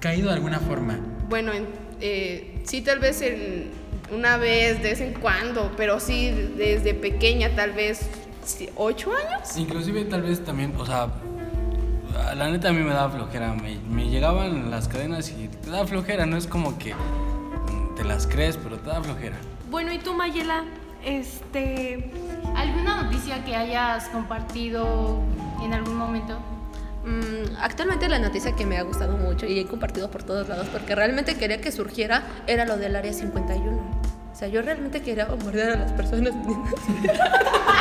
caído 0.00 0.28
de 0.28 0.34
alguna 0.34 0.58
forma? 0.58 0.98
Bueno, 1.28 1.52
en- 1.52 1.85
eh, 2.00 2.60
sí, 2.64 2.82
tal 2.82 2.98
vez 2.98 3.22
en 3.22 3.70
una 4.12 4.36
vez, 4.36 4.82
de 4.82 4.90
vez 4.90 5.00
en 5.00 5.14
cuando, 5.14 5.72
pero 5.76 5.98
sí 6.00 6.30
desde 6.56 6.94
pequeña, 6.94 7.54
tal 7.54 7.72
vez 7.72 8.08
ocho 8.76 9.12
años. 9.12 9.56
Inclusive 9.56 10.04
tal 10.04 10.22
vez 10.22 10.44
también, 10.44 10.74
o 10.78 10.86
sea, 10.86 11.08
la 12.34 12.50
neta 12.50 12.68
a 12.68 12.72
mí 12.72 12.82
me 12.82 12.92
daba 12.92 13.10
flojera, 13.10 13.54
me, 13.54 13.78
me 13.90 14.08
llegaban 14.08 14.70
las 14.70 14.88
cadenas 14.88 15.30
y 15.30 15.48
te 15.48 15.70
da 15.70 15.86
flojera, 15.86 16.26
no 16.26 16.36
es 16.36 16.46
como 16.46 16.78
que 16.78 16.94
te 17.96 18.04
las 18.04 18.26
crees, 18.26 18.56
pero 18.56 18.78
te 18.78 18.88
da 18.88 19.02
flojera. 19.02 19.36
Bueno, 19.70 19.92
¿y 19.92 19.98
tú, 19.98 20.14
Mayela? 20.14 20.64
Este. 21.04 22.10
¿Alguna 22.54 23.02
noticia 23.02 23.44
que 23.44 23.54
hayas 23.56 24.08
compartido 24.08 25.20
en 25.62 25.74
algún 25.74 25.96
momento? 25.96 26.38
Mm, 27.06 27.56
actualmente 27.60 28.08
la 28.08 28.18
noticia 28.18 28.56
que 28.56 28.66
me 28.66 28.78
ha 28.78 28.82
gustado 28.82 29.16
mucho 29.16 29.46
y 29.46 29.60
he 29.60 29.66
compartido 29.66 30.10
por 30.10 30.24
todos 30.24 30.48
lados 30.48 30.66
porque 30.72 30.96
realmente 30.96 31.36
quería 31.36 31.60
que 31.60 31.70
surgiera 31.70 32.24
era 32.48 32.64
lo 32.64 32.76
del 32.76 32.96
área 32.96 33.12
51. 33.12 34.05
O 34.36 34.38
sea, 34.38 34.48
yo 34.48 34.60
realmente 34.60 35.00
quería 35.00 35.24
bombardear 35.24 35.70
a 35.70 35.76
las 35.76 35.92
personas. 35.92 36.34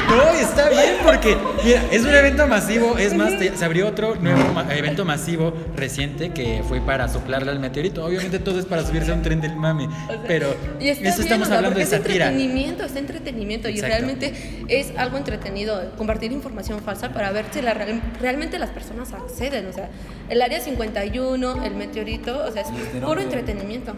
No, 0.07 0.29
está 0.39 0.69
bien 0.69 0.97
porque, 1.03 1.35
mira, 1.63 1.83
es 1.91 2.03
un 2.03 2.13
evento 2.13 2.47
masivo. 2.47 2.95
Es 2.95 3.15
más, 3.15 3.37
te- 3.39 3.57
se 3.57 3.65
abrió 3.65 3.87
otro 3.87 4.15
nuevo 4.15 4.53
ma- 4.53 4.65
evento 4.73 5.03
masivo 5.03 5.51
reciente 5.75 6.29
que 6.31 6.63
fue 6.67 6.79
para 6.79 7.07
soplarle 7.07 7.49
al 7.51 7.59
meteorito. 7.59 8.05
Obviamente 8.05 8.37
todo 8.37 8.59
es 8.59 8.65
para 8.65 8.85
subirse 8.85 9.11
a 9.11 9.15
un 9.15 9.23
tren 9.23 9.41
del 9.41 9.55
mame, 9.55 9.89
pero 10.27 10.55
Y 10.79 10.89
está 10.89 11.09
eso 11.09 11.17
bien, 11.17 11.23
estamos 11.23 11.47
o 11.47 11.49
sea, 11.49 11.57
hablando 11.57 11.79
de 11.79 11.85
porque 11.85 11.97
sátira. 11.97 12.25
Es 12.25 12.31
entretenimiento, 12.31 12.83
es 12.85 12.95
entretenimiento 12.95 13.67
y 13.67 13.71
Exacto. 13.73 13.95
realmente 13.95 14.33
es 14.67 14.93
algo 14.95 15.17
entretenido 15.17 15.91
compartir 15.97 16.31
información 16.31 16.79
falsa 16.81 17.09
para 17.11 17.31
ver 17.31 17.45
si 17.51 17.61
la 17.63 17.73
real- 17.73 18.01
realmente 18.21 18.59
las 18.59 18.69
personas 18.69 19.11
acceden. 19.11 19.65
O 19.65 19.73
sea, 19.73 19.89
el 20.29 20.39
área 20.41 20.59
51, 20.61 21.63
el 21.65 21.75
meteorito, 21.75 22.45
o 22.47 22.51
sea, 22.51 22.61
es 22.61 22.67
puro 23.01 23.19
entretenimiento. 23.19 23.95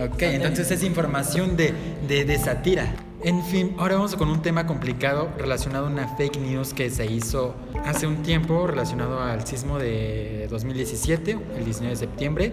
Ok, 0.00 0.22
entonces 0.22 0.70
es 0.70 0.82
información 0.82 1.56
de, 1.56 1.72
de, 2.08 2.24
de 2.24 2.38
sátira. 2.38 2.94
En 3.22 3.42
fin, 3.44 3.74
ahora 3.78 3.94
vamos 3.94 4.16
con 4.16 4.28
un 4.28 4.42
tema 4.42 4.66
complicado 4.66 5.30
relacionado 5.38 5.86
a 5.86 5.88
una 5.88 6.08
fake 6.16 6.36
news 6.38 6.74
que 6.74 6.90
se 6.90 7.06
hizo 7.06 7.54
hace 7.84 8.06
un 8.06 8.22
tiempo 8.22 8.66
relacionado 8.66 9.20
al 9.20 9.46
sismo 9.46 9.78
de 9.78 10.46
2017, 10.50 11.38
el 11.56 11.64
19 11.64 11.90
de 11.94 11.96
septiembre, 11.96 12.50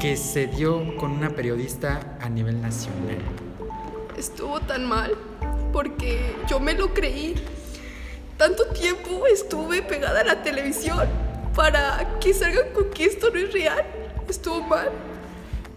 que 0.00 0.16
se 0.16 0.46
dio 0.46 0.96
con 0.96 1.10
una 1.10 1.30
periodista 1.30 2.16
a 2.20 2.28
nivel 2.28 2.62
nacional. 2.62 3.18
Estuvo 4.16 4.60
tan 4.60 4.86
mal 4.86 5.12
porque 5.72 6.34
yo 6.48 6.60
me 6.60 6.74
lo 6.74 6.94
creí. 6.94 7.34
Tanto 8.36 8.66
tiempo 8.68 9.26
estuve 9.26 9.82
pegada 9.82 10.20
a 10.20 10.24
la 10.24 10.42
televisión 10.42 11.06
para 11.54 12.18
que 12.20 12.32
salgan 12.32 12.72
con 12.72 12.90
que 12.90 13.04
esto 13.04 13.28
no 13.30 13.38
es 13.38 13.52
real. 13.52 13.84
Estuvo 14.28 14.62
mal. 14.62 14.88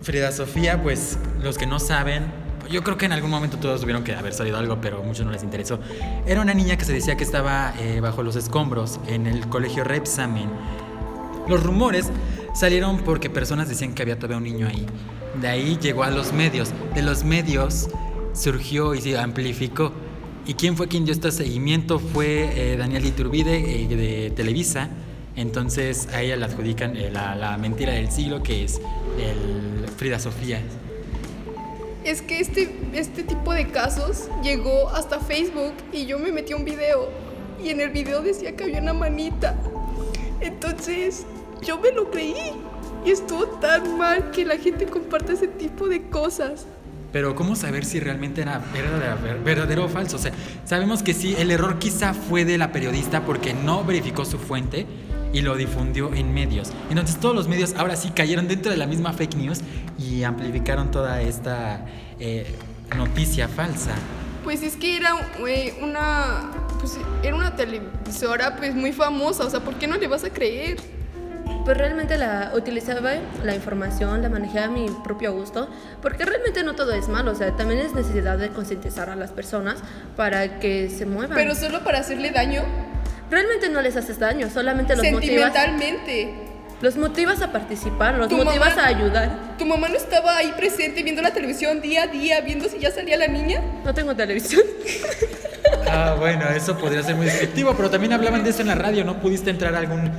Frida 0.04 0.34
Sofía, 0.34 0.84
pues 0.84 1.18
los 1.42 1.58
que 1.58 1.66
no 1.66 1.80
saben, 1.80 2.26
yo 2.70 2.84
creo 2.84 2.98
que 2.98 3.06
en 3.06 3.14
algún 3.14 3.32
momento 3.32 3.58
todos 3.58 3.80
tuvieron 3.80 4.04
que 4.04 4.14
haber 4.14 4.34
salido 4.34 4.58
algo, 4.58 4.82
pero 4.82 5.02
muchos 5.02 5.26
no 5.26 5.32
les 5.32 5.44
interesó. 5.44 5.80
Era 6.26 6.42
una 6.42 6.54
niña 6.54 6.78
que 6.78 6.84
se 6.84 6.92
decía 6.92 7.16
que 7.16 7.24
estaba 7.24 7.74
eh, 7.80 8.02
bajo 8.02 8.22
los 8.22 8.36
escombros 8.36 9.00
en 9.08 9.28
el 9.28 9.48
colegio 9.48 9.86
Repsamen. 9.86 10.50
Los 11.48 11.64
rumores 11.64 12.10
salieron 12.54 12.98
porque 13.00 13.30
personas 13.30 13.70
decían 13.70 13.94
que 13.94 14.02
había 14.02 14.18
todavía 14.18 14.38
un 14.38 14.44
niño 14.44 14.68
ahí. 14.68 14.86
De 15.40 15.48
ahí 15.48 15.78
llegó 15.82 16.04
a 16.04 16.12
los 16.12 16.34
medios. 16.34 16.74
De 16.94 17.02
los 17.02 17.24
medios 17.24 17.88
surgió 18.34 18.96
y 18.96 19.02
se 19.02 19.18
amplificó. 19.18 19.94
¿Y 20.46 20.56
quién 20.56 20.76
fue 20.76 20.90
quien 20.90 21.06
dio 21.06 21.14
este 21.14 21.32
seguimiento? 21.32 22.00
Fue 22.00 22.74
eh, 22.74 22.76
Daniel 22.76 23.06
Iturbide 23.06 23.84
eh, 23.84 23.88
de 23.88 24.32
Televisa. 24.32 24.90
Entonces 25.36 26.08
a 26.14 26.22
ella 26.22 26.36
le 26.36 26.46
adjudican 26.46 26.96
eh, 26.96 27.10
la, 27.12 27.36
la 27.36 27.58
mentira 27.58 27.94
del 27.94 28.12
siglo 28.12 28.44
que 28.44 28.64
es 28.64 28.80
el 29.20 29.88
Frida 29.98 30.20
Sofía. 30.20 30.62
Es 32.04 32.22
que 32.22 32.40
este, 32.40 32.76
este 32.94 33.24
tipo 33.24 33.54
de 33.54 33.68
casos 33.68 34.28
llegó 34.44 34.90
hasta 34.90 35.20
Facebook 35.20 35.74
y 35.92 36.06
yo 36.06 36.20
me 36.20 36.32
metí 36.32 36.54
a 36.54 36.58
un 36.58 36.66
video 36.66 37.10
y 37.64 37.70
en 37.70 37.80
el 37.80 37.90
video 37.90 38.22
decía 38.22 38.56
que 38.56 38.66
había 38.66 38.82
una 38.82 38.94
manita. 38.94 39.56
Entonces 40.42 41.26
yo 41.62 41.80
me 41.80 41.92
lo 41.92 42.12
creí 42.12 42.36
y 43.06 43.12
estuvo 43.12 43.46
tan 43.46 43.98
mal 43.98 44.32
que 44.32 44.46
la 44.46 44.58
gente 44.58 44.86
comparte 44.86 45.34
ese 45.34 45.48
tipo 45.48 45.88
de 45.88 46.10
cosas. 46.10 46.66
Pero 47.14 47.36
¿cómo 47.36 47.56
saber 47.56 47.86
si 47.86 48.00
realmente 48.00 48.42
era 48.42 48.60
verdadero, 48.74 49.44
verdadero 49.44 49.86
o 49.86 49.90
falso? 49.90 50.18
O 50.18 50.20
sea, 50.20 50.32
sabemos 50.66 51.04
que 51.04 51.14
sí, 51.14 51.36
el 51.38 51.52
error 51.52 51.80
quizá 51.80 52.14
fue 52.14 52.44
de 52.44 52.58
la 52.58 52.72
periodista 52.72 53.22
porque 53.22 53.54
no 53.54 53.84
verificó 53.84 54.26
su 54.26 54.40
fuente 54.40 54.88
y 55.34 55.42
lo 55.42 55.58
difundió 55.58 56.14
en 56.14 56.34
medios. 56.34 56.72
Entonces 56.90 57.20
todos 57.20 57.36
los 57.36 57.48
medios 57.48 57.74
ahora 57.76 57.96
sí 57.96 58.12
cayeron 58.12 58.48
dentro 58.48 58.72
de 58.72 58.78
la 58.78 58.88
misma 58.88 59.12
fake 59.12 59.36
news 59.36 59.60
y 60.00 60.24
amplificaron 60.24 60.92
toda 60.92 61.22
esta 61.22 61.86
eh, 62.20 62.56
noticia 62.96 63.50
falsa. 63.50 63.96
Pues 64.44 64.62
es 64.62 64.78
que 64.78 64.96
era 64.96 65.16
una 65.82 66.52
pues 66.80 66.98
era 67.24 67.36
una 67.36 67.56
televisora 67.56 68.58
pues 68.58 68.76
muy 68.76 68.92
famosa, 68.92 69.46
o 69.46 69.50
sea, 69.50 69.62
¿por 69.62 69.76
qué 69.76 69.88
no 69.88 69.98
le 69.98 70.08
vas 70.08 70.26
a 70.26 70.30
creer? 70.30 70.78
Pues 71.64 71.78
realmente 71.78 72.18
la 72.18 72.52
utilizaba 72.54 73.14
la 73.42 73.56
información, 73.56 74.22
la 74.22 74.28
manejaba 74.28 74.66
a 74.66 74.70
mi 74.70 74.88
propio 75.02 75.32
gusto, 75.32 75.70
porque 76.02 76.26
realmente 76.26 76.62
no 76.62 76.76
todo 76.76 76.92
es 76.92 77.08
malo, 77.08 77.32
o 77.32 77.36
sea, 77.36 77.56
también 77.56 77.80
es 77.80 77.94
necesidad 77.94 78.38
de 78.38 78.50
concientizar 78.50 79.10
a 79.10 79.16
las 79.16 79.32
personas 79.32 79.78
para 80.18 80.60
que 80.60 80.90
se 80.90 81.06
muevan. 81.06 81.38
Pero 81.38 81.56
solo 81.56 81.86
para 81.86 82.00
hacerle 82.00 82.32
daño 82.32 82.64
realmente 83.34 83.70
no 83.70 83.82
les 83.82 83.96
haces 83.96 84.20
daño, 84.20 84.50
solamente 84.50 84.96
los 84.96 85.06
motivas, 85.12 85.52
sentimentalmente. 85.54 86.34
los 86.82 86.96
motivas 86.98 87.42
a 87.42 87.52
participar, 87.52 88.16
los 88.16 88.28
Tu 88.30 88.38
motivas 88.38 88.70
mamá- 88.76 88.84
a 88.84 88.88
ayudar. 88.88 89.58
¿Tu 89.58 89.66
mamá 89.66 89.90
no 89.90 89.96
estaba 89.96 90.38
ahí 90.38 90.54
presente 90.58 91.04
viendo 91.04 91.22
la 91.22 91.32
televisión 91.34 91.82
día 91.82 92.04
a 92.04 92.08
día, 92.08 92.42
viendo 92.42 92.68
si 92.70 92.80
ya 92.80 92.92
salía 92.92 93.18
la 93.18 93.28
niña? 93.28 93.62
No 93.84 93.94
tengo 93.94 94.16
televisión. 94.16 94.64
Ah, 95.90 96.16
bueno, 96.18 96.46
eso 96.50 96.78
podría 96.78 97.04
ser 97.04 97.16
muy 97.16 97.26
descriptivo, 97.26 97.74
pero 97.76 97.90
también 97.90 98.14
hablaban 98.14 98.44
de 98.44 98.50
eso 98.50 98.62
en 98.62 98.68
la 98.68 98.76
radio, 98.76 99.04
¿no? 99.04 99.20
¿Pudiste 99.22 99.50
entrar 99.50 99.76
a 99.76 99.80
algún 99.80 100.12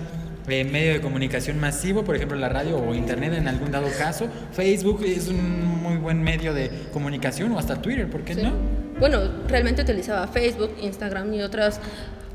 eh, 0.48 0.64
medio 0.64 0.92
de 0.94 1.00
comunicación 1.00 1.58
masivo, 1.58 2.04
por 2.04 2.14
ejemplo 2.16 2.36
la 2.38 2.48
radio 2.48 2.76
o 2.76 2.94
internet 2.94 3.32
en 3.34 3.48
algún 3.48 3.70
dado 3.72 3.88
caso? 3.98 4.28
Facebook 4.52 5.02
es 5.04 5.28
un 5.28 5.82
muy 5.82 5.96
buen 5.96 6.22
medio 6.22 6.54
de 6.54 6.70
comunicación 6.92 7.50
o 7.52 7.58
hasta 7.58 7.80
Twitter, 7.80 8.08
¿por 8.08 8.22
qué 8.24 8.34
no? 8.36 8.52
Bueno, 9.00 9.20
realmente 9.48 9.82
utilizaba 9.82 10.26
Facebook, 10.28 10.76
Instagram 10.80 11.32
y 11.34 11.42
otras 11.42 11.80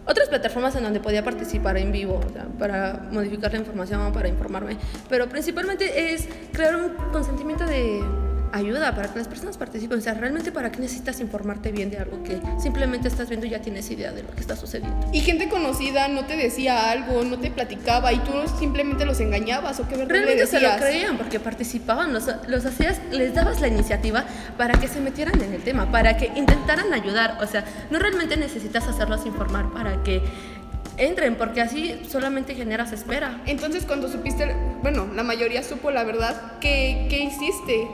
otras 0.09 0.27
plataformas 0.27 0.75
en 0.75 0.83
donde 0.83 0.99
podía 0.99 1.23
participar 1.23 1.77
en 1.77 1.91
vivo, 1.91 2.19
o 2.27 2.33
sea, 2.33 2.45
para 2.57 3.07
modificar 3.11 3.51
la 3.51 3.59
información, 3.59 4.11
para 4.11 4.27
informarme. 4.27 4.75
Pero 5.07 5.29
principalmente 5.29 6.13
es 6.13 6.27
crear 6.51 6.75
un 6.75 6.89
consentimiento 7.11 7.65
de 7.65 8.01
ayuda 8.51 8.95
para 8.95 9.11
que 9.11 9.19
las 9.19 9.27
personas 9.27 9.57
participen. 9.57 9.99
O 9.99 10.01
sea, 10.01 10.13
realmente 10.13 10.51
para 10.51 10.71
qué 10.71 10.79
necesitas 10.79 11.19
informarte 11.19 11.71
bien 11.71 11.89
de 11.89 11.97
algo 11.97 12.23
que 12.23 12.41
simplemente 12.61 13.07
estás 13.07 13.29
viendo 13.29 13.45
y 13.45 13.49
ya 13.49 13.61
tienes 13.61 13.89
idea 13.89 14.11
de 14.11 14.23
lo 14.23 14.31
que 14.31 14.41
está 14.41 14.55
sucediendo. 14.55 15.07
Y 15.13 15.21
gente 15.21 15.49
conocida 15.49 16.07
no 16.07 16.25
te 16.25 16.35
decía 16.35 16.91
algo, 16.91 17.23
no 17.23 17.39
te 17.39 17.51
platicaba 17.51 18.13
y 18.13 18.19
tú 18.19 18.31
simplemente 18.59 19.05
los 19.05 19.19
engañabas 19.19 19.79
o 19.79 19.87
qué 19.87 19.95
verdad 19.95 20.15
le 20.15 20.21
Realmente 20.21 20.47
se 20.47 20.59
lo 20.59 20.69
creían 20.77 21.17
porque 21.17 21.39
participaban, 21.39 22.13
los, 22.13 22.29
los 22.47 22.65
hacías, 22.65 22.99
les 23.11 23.33
dabas 23.33 23.61
la 23.61 23.67
iniciativa 23.67 24.25
para 24.57 24.79
que 24.79 24.87
se 24.87 24.99
metieran 24.99 25.41
en 25.41 25.53
el 25.53 25.61
tema, 25.61 25.91
para 25.91 26.17
que 26.17 26.31
intentaran 26.35 26.93
ayudar. 26.93 27.37
O 27.41 27.47
sea, 27.47 27.65
no 27.89 27.99
realmente 27.99 28.37
necesitas 28.37 28.87
hacerlos 28.87 29.25
informar 29.25 29.71
para 29.71 30.03
que 30.03 30.21
entren, 30.97 31.35
porque 31.35 31.61
así 31.61 32.01
solamente 32.09 32.55
generas 32.55 32.91
espera. 32.91 33.41
Entonces 33.45 33.85
cuando 33.85 34.09
supiste, 34.09 34.53
bueno, 34.81 35.07
la 35.15 35.23
mayoría 35.23 35.63
supo 35.63 35.91
la 35.91 36.03
verdad, 36.03 36.59
¿qué, 36.59 37.07
qué 37.09 37.19
hiciste? 37.19 37.87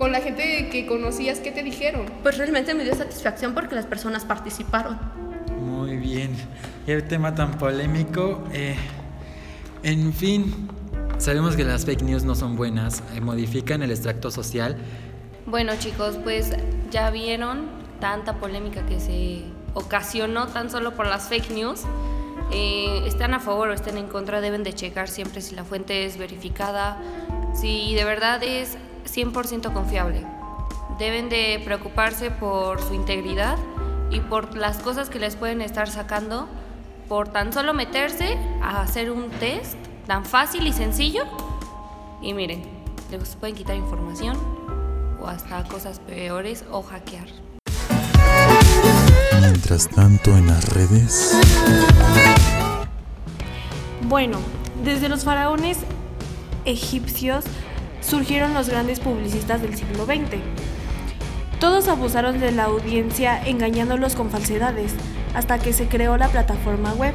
Con 0.00 0.10
la 0.10 0.20
gente 0.20 0.68
que 0.72 0.86
conocías, 0.86 1.38
¿qué 1.38 1.52
te 1.52 1.62
dijeron? 1.62 2.06
Pues 2.24 2.38
realmente 2.38 2.74
me 2.74 2.82
dio 2.82 2.96
satisfacción 2.96 3.54
porque 3.54 3.76
las 3.76 3.86
personas 3.86 4.24
participaron. 4.24 4.98
Muy 5.60 5.96
bien. 5.98 6.34
Qué 6.86 7.00
tema 7.02 7.36
tan 7.36 7.56
polémico. 7.58 8.42
Eh, 8.52 8.74
en 9.84 10.12
fin, 10.12 10.68
Sabemos 11.20 11.54
que 11.54 11.64
las 11.64 11.84
fake 11.84 12.00
news 12.00 12.24
no 12.24 12.34
son 12.34 12.56
buenas, 12.56 13.02
eh, 13.14 13.20
modifican 13.20 13.82
el 13.82 13.90
extracto 13.90 14.30
social. 14.30 14.78
Bueno 15.44 15.74
chicos, 15.78 16.18
pues 16.24 16.52
ya 16.90 17.10
vieron 17.10 17.68
tanta 18.00 18.36
polémica 18.36 18.86
que 18.86 18.98
se 19.00 19.42
ocasionó 19.74 20.46
tan 20.46 20.70
solo 20.70 20.94
por 20.94 21.06
las 21.06 21.28
fake 21.28 21.50
news. 21.50 21.82
Eh, 22.52 23.02
están 23.04 23.34
a 23.34 23.38
favor 23.38 23.68
o 23.68 23.74
estén 23.74 23.98
en 23.98 24.06
contra, 24.06 24.40
deben 24.40 24.62
de 24.62 24.72
checar 24.72 25.08
siempre 25.08 25.42
si 25.42 25.54
la 25.54 25.62
fuente 25.62 26.06
es 26.06 26.16
verificada, 26.16 26.96
si 27.54 27.94
de 27.94 28.04
verdad 28.04 28.42
es 28.42 28.78
100% 29.04 29.72
confiable. 29.72 30.24
Deben 30.98 31.28
de 31.28 31.60
preocuparse 31.64 32.30
por 32.30 32.80
su 32.82 32.94
integridad 32.94 33.56
y 34.10 34.20
por 34.20 34.56
las 34.56 34.78
cosas 34.78 35.08
que 35.08 35.18
les 35.18 35.36
pueden 35.36 35.62
estar 35.62 35.88
sacando 35.88 36.48
por 37.08 37.28
tan 37.28 37.52
solo 37.52 37.74
meterse 37.74 38.38
a 38.62 38.82
hacer 38.82 39.10
un 39.10 39.30
test 39.30 39.76
tan 40.06 40.24
fácil 40.24 40.66
y 40.66 40.72
sencillo. 40.72 41.24
Y 42.22 42.34
miren, 42.34 42.62
les 43.10 43.36
pueden 43.36 43.56
quitar 43.56 43.76
información 43.76 44.36
o 45.20 45.26
hasta 45.26 45.64
cosas 45.64 45.98
peores 46.00 46.64
o 46.70 46.82
hackear. 46.82 47.26
Mientras 49.40 49.88
tanto 49.88 50.30
en 50.36 50.46
las 50.46 50.68
redes. 50.68 51.36
Bueno, 54.02 54.38
desde 54.84 55.08
los 55.08 55.24
faraones 55.24 55.78
egipcios 56.64 57.44
surgieron 58.00 58.54
los 58.54 58.68
grandes 58.68 59.00
publicistas 59.00 59.62
del 59.62 59.76
siglo 59.76 60.04
XX. 60.04 60.40
Todos 61.58 61.88
abusaron 61.88 62.40
de 62.40 62.52
la 62.52 62.64
audiencia 62.64 63.40
engañándolos 63.44 64.16
con 64.16 64.30
falsedades, 64.30 64.94
hasta 65.34 65.58
que 65.58 65.72
se 65.72 65.88
creó 65.88 66.16
la 66.16 66.28
plataforma 66.28 66.92
web. 66.94 67.14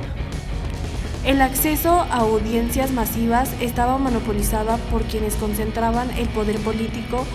El 1.25 1.41
acceso 1.41 2.05
a 2.11 2.17
audiencias 2.17 2.91
masivas 2.91 3.49
estaba 3.59 3.97
monopolizada 3.97 4.77
por 4.91 5.03
quienes 5.03 5.35
concentraban 5.35 6.11
el 6.11 6.27
poder 6.29 6.59
político 6.59 7.25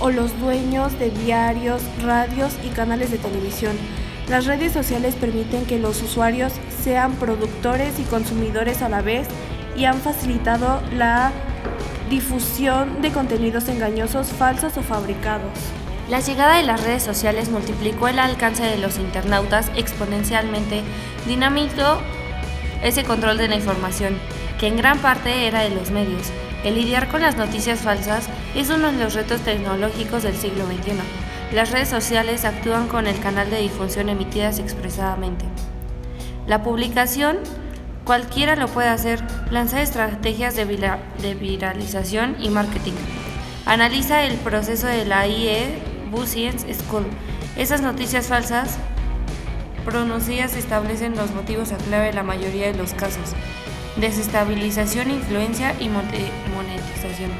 o 0.00 0.10
los 0.10 0.38
dueños 0.40 0.98
de 0.98 1.10
diarios, 1.10 1.82
radios 2.02 2.54
y 2.64 2.68
canales 2.70 3.10
de 3.10 3.18
televisión. 3.18 3.76
Las 4.28 4.46
redes 4.46 4.72
sociales 4.72 5.14
permiten 5.14 5.66
que 5.66 5.78
los 5.78 6.02
usuarios 6.02 6.52
sean 6.82 7.12
productores 7.16 7.98
y 8.00 8.04
consumidores 8.04 8.82
a 8.82 8.88
la 8.88 9.02
vez 9.02 9.28
y 9.76 9.84
han 9.84 10.00
facilitado 10.00 10.80
la 10.92 11.30
difusión 12.10 13.02
de 13.02 13.10
contenidos 13.10 13.68
engañosos, 13.68 14.28
falsos 14.28 14.76
o 14.76 14.82
fabricados. 14.82 15.52
La 16.08 16.20
llegada 16.20 16.56
de 16.56 16.62
las 16.62 16.84
redes 16.84 17.02
sociales 17.02 17.48
multiplicó 17.50 18.06
el 18.06 18.20
alcance 18.20 18.62
de 18.62 18.78
los 18.78 18.98
internautas 18.98 19.70
exponencialmente, 19.74 20.82
dinamizó 21.26 22.00
ese 22.82 23.02
control 23.02 23.38
de 23.38 23.48
la 23.48 23.56
información, 23.56 24.16
que 24.60 24.68
en 24.68 24.76
gran 24.76 24.98
parte 24.98 25.48
era 25.48 25.60
de 25.60 25.70
los 25.70 25.90
medios. 25.90 26.30
El 26.64 26.76
lidiar 26.76 27.08
con 27.08 27.22
las 27.22 27.36
noticias 27.36 27.80
falsas 27.80 28.28
es 28.54 28.70
uno 28.70 28.92
de 28.92 28.98
los 28.98 29.14
retos 29.14 29.40
tecnológicos 29.40 30.22
del 30.22 30.36
siglo 30.36 30.64
XXI. 30.66 30.92
Las 31.52 31.70
redes 31.70 31.88
sociales 31.88 32.44
actúan 32.44 32.88
con 32.88 33.06
el 33.06 33.18
canal 33.20 33.50
de 33.50 33.60
difusión 33.60 34.08
emitidas 34.08 34.58
expresadamente. 34.58 35.44
La 36.46 36.62
publicación, 36.62 37.38
cualquiera 38.06 38.54
lo 38.54 38.68
puede 38.68 38.88
hacer, 38.88 39.22
lanza 39.50 39.82
estrategias 39.82 40.54
de, 40.54 40.64
viralización 41.34 42.36
y 42.40 42.48
marketing. 42.48 42.92
Analiza 43.66 44.22
el 44.22 44.36
proceso 44.36 44.86
de 44.86 45.04
la 45.04 45.26
IE 45.26 45.82
Science 46.24 46.72
School. 46.72 47.04
Esas 47.56 47.82
noticias 47.82 48.28
falsas 48.28 48.78
pronunciadas 49.84 50.56
establecen 50.56 51.16
los 51.16 51.32
motivos 51.32 51.72
a 51.72 51.76
clave 51.76 52.06
de 52.06 52.12
la 52.12 52.22
mayoría 52.22 52.68
de 52.68 52.78
los 52.78 52.94
casos. 52.94 53.34
Desestabilización, 53.96 55.10
influencia 55.10 55.74
y 55.80 55.88
monetización. 55.88 57.30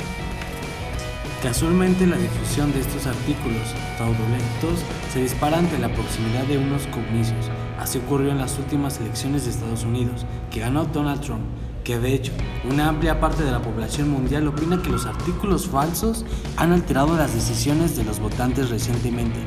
Casualmente 1.42 2.06
la 2.06 2.16
difusión 2.16 2.72
de 2.72 2.80
estos 2.80 3.06
artículos 3.06 3.62
fraudulentos 3.96 4.84
se 5.12 5.20
dispara 5.22 5.58
ante 5.58 5.78
la 5.78 5.88
proximidad 5.88 6.44
de 6.44 6.58
unos 6.58 6.86
comicios. 6.88 7.50
Así 7.78 7.98
ocurrió 7.98 8.30
en 8.30 8.38
las 8.38 8.58
últimas 8.58 9.00
elecciones 9.00 9.44
de 9.44 9.50
Estados 9.50 9.84
Unidos, 9.84 10.24
que 10.50 10.60
ganó 10.60 10.84
Donald 10.84 11.20
Trump 11.20 11.42
que 11.86 12.00
de 12.00 12.14
hecho 12.14 12.32
una 12.68 12.88
amplia 12.88 13.20
parte 13.20 13.44
de 13.44 13.52
la 13.52 13.62
población 13.62 14.10
mundial 14.10 14.48
opina 14.48 14.82
que 14.82 14.90
los 14.90 15.06
artículos 15.06 15.68
falsos 15.68 16.24
han 16.56 16.72
alterado 16.72 17.16
las 17.16 17.32
decisiones 17.32 17.96
de 17.96 18.02
los 18.02 18.18
votantes 18.18 18.70
recientemente. 18.70 19.38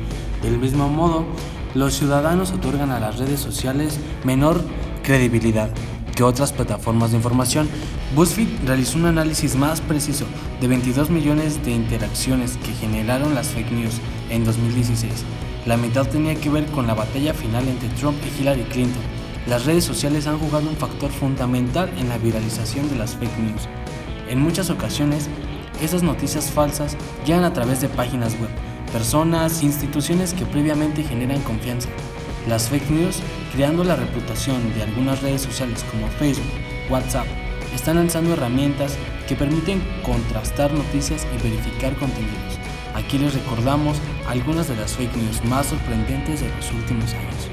Del 0.42 0.56
mismo 0.56 0.88
modo, 0.88 1.26
los 1.74 1.92
ciudadanos 1.92 2.50
otorgan 2.52 2.92
a 2.92 2.98
las 2.98 3.18
redes 3.18 3.40
sociales 3.40 4.00
menor 4.24 4.64
credibilidad 5.02 5.68
que 6.16 6.22
otras 6.22 6.54
plataformas 6.54 7.10
de 7.10 7.18
información. 7.18 7.68
BuzzFeed 8.16 8.48
realizó 8.64 8.96
un 8.96 9.04
análisis 9.04 9.54
más 9.54 9.82
preciso 9.82 10.24
de 10.62 10.66
22 10.66 11.10
millones 11.10 11.62
de 11.62 11.72
interacciones 11.72 12.56
que 12.56 12.72
generaron 12.72 13.34
las 13.34 13.48
fake 13.48 13.70
news 13.70 14.00
en 14.30 14.46
2016. 14.46 15.26
La 15.66 15.76
mitad 15.76 16.06
tenía 16.08 16.34
que 16.34 16.50
ver 16.50 16.66
con 16.66 16.86
la 16.86 16.94
batalla 16.94 17.34
final 17.34 17.68
entre 17.68 17.88
Trump 17.90 18.16
y 18.24 18.40
Hillary 18.40 18.62
Clinton 18.64 19.02
las 19.46 19.64
redes 19.64 19.84
sociales 19.84 20.26
han 20.26 20.38
jugado 20.38 20.68
un 20.68 20.76
factor 20.76 21.10
fundamental 21.10 21.90
en 21.98 22.08
la 22.08 22.18
viralización 22.18 22.88
de 22.90 22.96
las 22.96 23.16
fake 23.16 23.38
news. 23.38 23.62
En 24.28 24.40
muchas 24.40 24.68
ocasiones, 24.68 25.28
esas 25.82 26.02
noticias 26.02 26.50
falsas 26.50 26.96
llegan 27.26 27.44
a 27.44 27.52
través 27.52 27.80
de 27.80 27.88
páginas 27.88 28.38
web, 28.38 28.50
personas, 28.92 29.62
instituciones 29.62 30.34
que 30.34 30.44
previamente 30.44 31.02
generan 31.02 31.40
confianza. 31.40 31.88
Las 32.48 32.68
fake 32.68 32.90
news, 32.90 33.20
creando 33.52 33.82
la 33.82 33.96
reputación 33.96 34.74
de 34.74 34.82
algunas 34.82 35.22
redes 35.22 35.42
sociales 35.42 35.84
como 35.90 36.06
Facebook, 36.08 36.52
WhatsApp, 36.90 37.26
están 37.74 37.96
lanzando 37.96 38.34
herramientas 38.34 38.96
que 39.26 39.36
permiten 39.36 39.82
contrastar 40.04 40.72
noticias 40.72 41.26
y 41.34 41.42
verificar 41.42 41.96
contenidos. 41.96 42.58
Aquí 42.94 43.18
les 43.18 43.34
recordamos 43.34 43.96
algunas 44.30 44.68
de 44.68 44.76
las 44.76 44.92
fake 44.92 45.16
news 45.16 45.44
más 45.46 45.66
sorprendentes 45.66 46.40
de 46.40 46.48
los 46.54 46.72
últimos 46.72 47.12
años. 47.14 47.48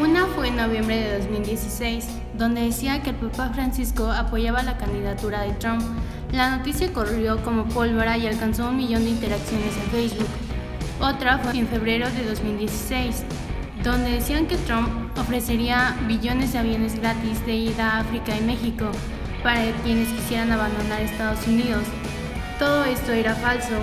Una 0.00 0.26
fue 0.26 0.48
en 0.48 0.56
noviembre 0.56 0.96
de 0.96 1.18
2016, 1.18 2.06
donde 2.38 2.62
decía 2.62 3.02
que 3.02 3.10
el 3.10 3.16
Papa 3.16 3.50
Francisco 3.52 4.10
apoyaba 4.10 4.62
la 4.62 4.78
candidatura 4.78 5.42
de 5.42 5.52
Trump. 5.52 5.82
La 6.32 6.56
noticia 6.56 6.92
corrió 6.92 7.42
como 7.44 7.66
pólvora 7.66 8.16
y 8.16 8.26
alcanzó 8.26 8.70
un 8.70 8.78
millón 8.78 9.04
de 9.04 9.10
interacciones 9.10 9.76
en 9.76 9.90
Facebook. 9.90 10.28
Otra 10.98 11.38
fue 11.38 11.58
en 11.58 11.68
febrero 11.68 12.08
de 12.10 12.24
2016, 12.24 13.22
donde 13.84 14.12
decían 14.12 14.46
que 14.46 14.56
Trump 14.56 14.88
ofrecería 15.18 15.94
billones 16.08 16.54
de 16.54 16.58
aviones 16.58 16.98
gratis 16.98 17.44
de 17.44 17.54
ida 17.54 17.92
a 17.92 18.00
África 18.00 18.34
y 18.34 18.40
México 18.40 18.86
para 19.42 19.70
quienes 19.84 20.08
quisieran 20.08 20.50
abandonar 20.50 21.02
Estados 21.02 21.46
Unidos. 21.46 21.84
Todo 22.58 22.84
esto 22.84 23.12
era 23.12 23.34
falso. 23.34 23.74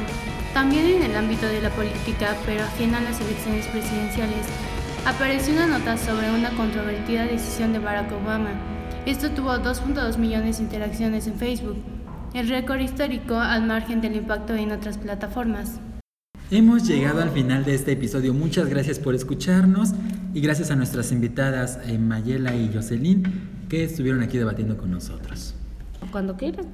También 0.54 0.86
en 0.86 1.04
el 1.04 1.16
ámbito 1.16 1.46
de 1.46 1.62
la 1.62 1.70
política, 1.70 2.36
pero 2.46 2.64
ajena 2.64 2.98
a 2.98 3.02
las 3.02 3.22
elecciones 3.22 3.66
presidenciales, 3.68 4.46
apareció 5.06 5.54
una 5.54 5.66
nota 5.66 5.96
sobre 5.98 6.30
una 6.30 6.50
controvertida 6.52 7.24
decisión 7.26 7.72
de 7.72 7.80
Barack 7.80 8.12
Obama. 8.12 8.52
Esto 9.06 9.32
tuvo 9.32 9.52
2.2 9.52 10.18
millones 10.18 10.58
de 10.58 10.64
interacciones 10.64 11.28
en 11.28 11.36
Facebook, 11.36 11.78
el 12.34 12.50
récord 12.50 12.82
histórico 12.82 13.36
al 13.36 13.66
margen 13.66 14.02
del 14.02 14.18
impacto 14.18 14.54
en 14.54 14.74
otras 14.74 14.98
plataformas. 14.98 15.80
Hemos 16.52 16.86
llegado 16.86 17.22
al 17.22 17.30
final 17.30 17.64
de 17.64 17.74
este 17.74 17.94
episodio. 17.94 18.34
Muchas 18.34 18.68
gracias 18.68 19.00
por 19.00 19.16
escucharnos 19.16 19.94
y 20.34 20.42
gracias 20.42 20.70
a 20.70 20.76
nuestras 20.76 21.14
invitadas 21.14 21.80
eh, 21.86 21.98
Mayela 21.98 22.54
y 22.54 22.70
Jocelyn 22.74 23.24
que 23.70 23.86
estuvieron 23.86 24.22
aquí 24.22 24.38
debatiendo 24.38 24.76
con 24.76 24.92
nosotros. 24.92 25.56
Cuando 26.12 26.36
quieras. 26.36 26.66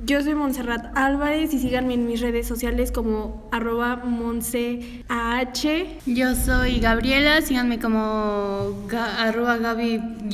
Yo 0.00 0.22
soy 0.22 0.36
Montserrat 0.36 0.96
Álvarez 0.96 1.52
y 1.52 1.58
síganme 1.58 1.94
en 1.94 2.06
mis 2.06 2.20
redes 2.20 2.46
sociales 2.46 2.92
como 2.92 3.48
arroba 3.50 3.96
monseah. 3.96 5.52
Yo 6.06 6.36
soy 6.36 6.78
Gabriela, 6.78 7.42
síganme 7.42 7.80
como 7.80 8.86
arroba 9.18 9.58
gaby-mh. 9.58 10.28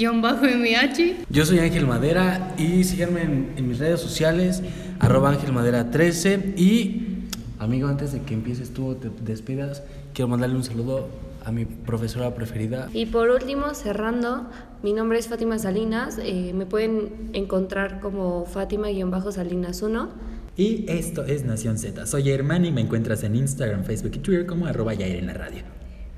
Yo 1.30 1.46
soy 1.46 1.60
Ángel 1.60 1.86
Madera 1.86 2.54
y 2.58 2.84
síganme 2.84 3.22
en, 3.22 3.66
mis 3.66 3.78
redes 3.78 4.00
sociales 4.00 4.62
arroba 4.98 5.30
Ángel 5.30 5.54
Madera 5.54 5.90
13 5.90 6.52
y 6.58 7.24
amigo 7.58 7.88
antes 7.88 8.12
de 8.12 8.20
que 8.20 8.34
empieces 8.34 8.74
tú 8.74 8.96
te 8.96 9.08
despidas 9.24 9.82
quiero 10.12 10.28
mandarle 10.28 10.56
un 10.56 10.64
saludo 10.64 11.08
a 11.44 11.52
mi 11.52 11.64
profesora 11.64 12.34
preferida. 12.34 12.88
Y 12.92 13.06
por 13.06 13.30
último, 13.30 13.74
cerrando, 13.74 14.46
mi 14.82 14.92
nombre 14.92 15.18
es 15.18 15.28
Fátima 15.28 15.58
Salinas, 15.58 16.18
eh, 16.22 16.52
me 16.54 16.66
pueden 16.66 17.30
encontrar 17.32 18.00
como 18.00 18.46
Fátima-Salinas 18.46 19.82
1. 19.82 20.08
Y 20.56 20.84
esto 20.88 21.24
es 21.24 21.44
Nación 21.44 21.78
Z. 21.78 22.06
Soy 22.06 22.30
Herman 22.30 22.64
y 22.64 22.72
me 22.72 22.80
encuentras 22.80 23.24
en 23.24 23.34
Instagram, 23.34 23.84
Facebook 23.84 24.12
y 24.14 24.18
Twitter 24.18 24.46
como 24.46 24.66
arroba 24.66 24.94
Yair 24.94 25.16
en 25.16 25.26
la 25.26 25.34
radio. 25.34 25.62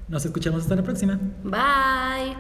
Nos 0.09 0.25
escuchamos 0.25 0.63
hasta 0.63 0.77
la 0.77 0.83
próxima. 0.83 1.19
Bye. 1.43 2.37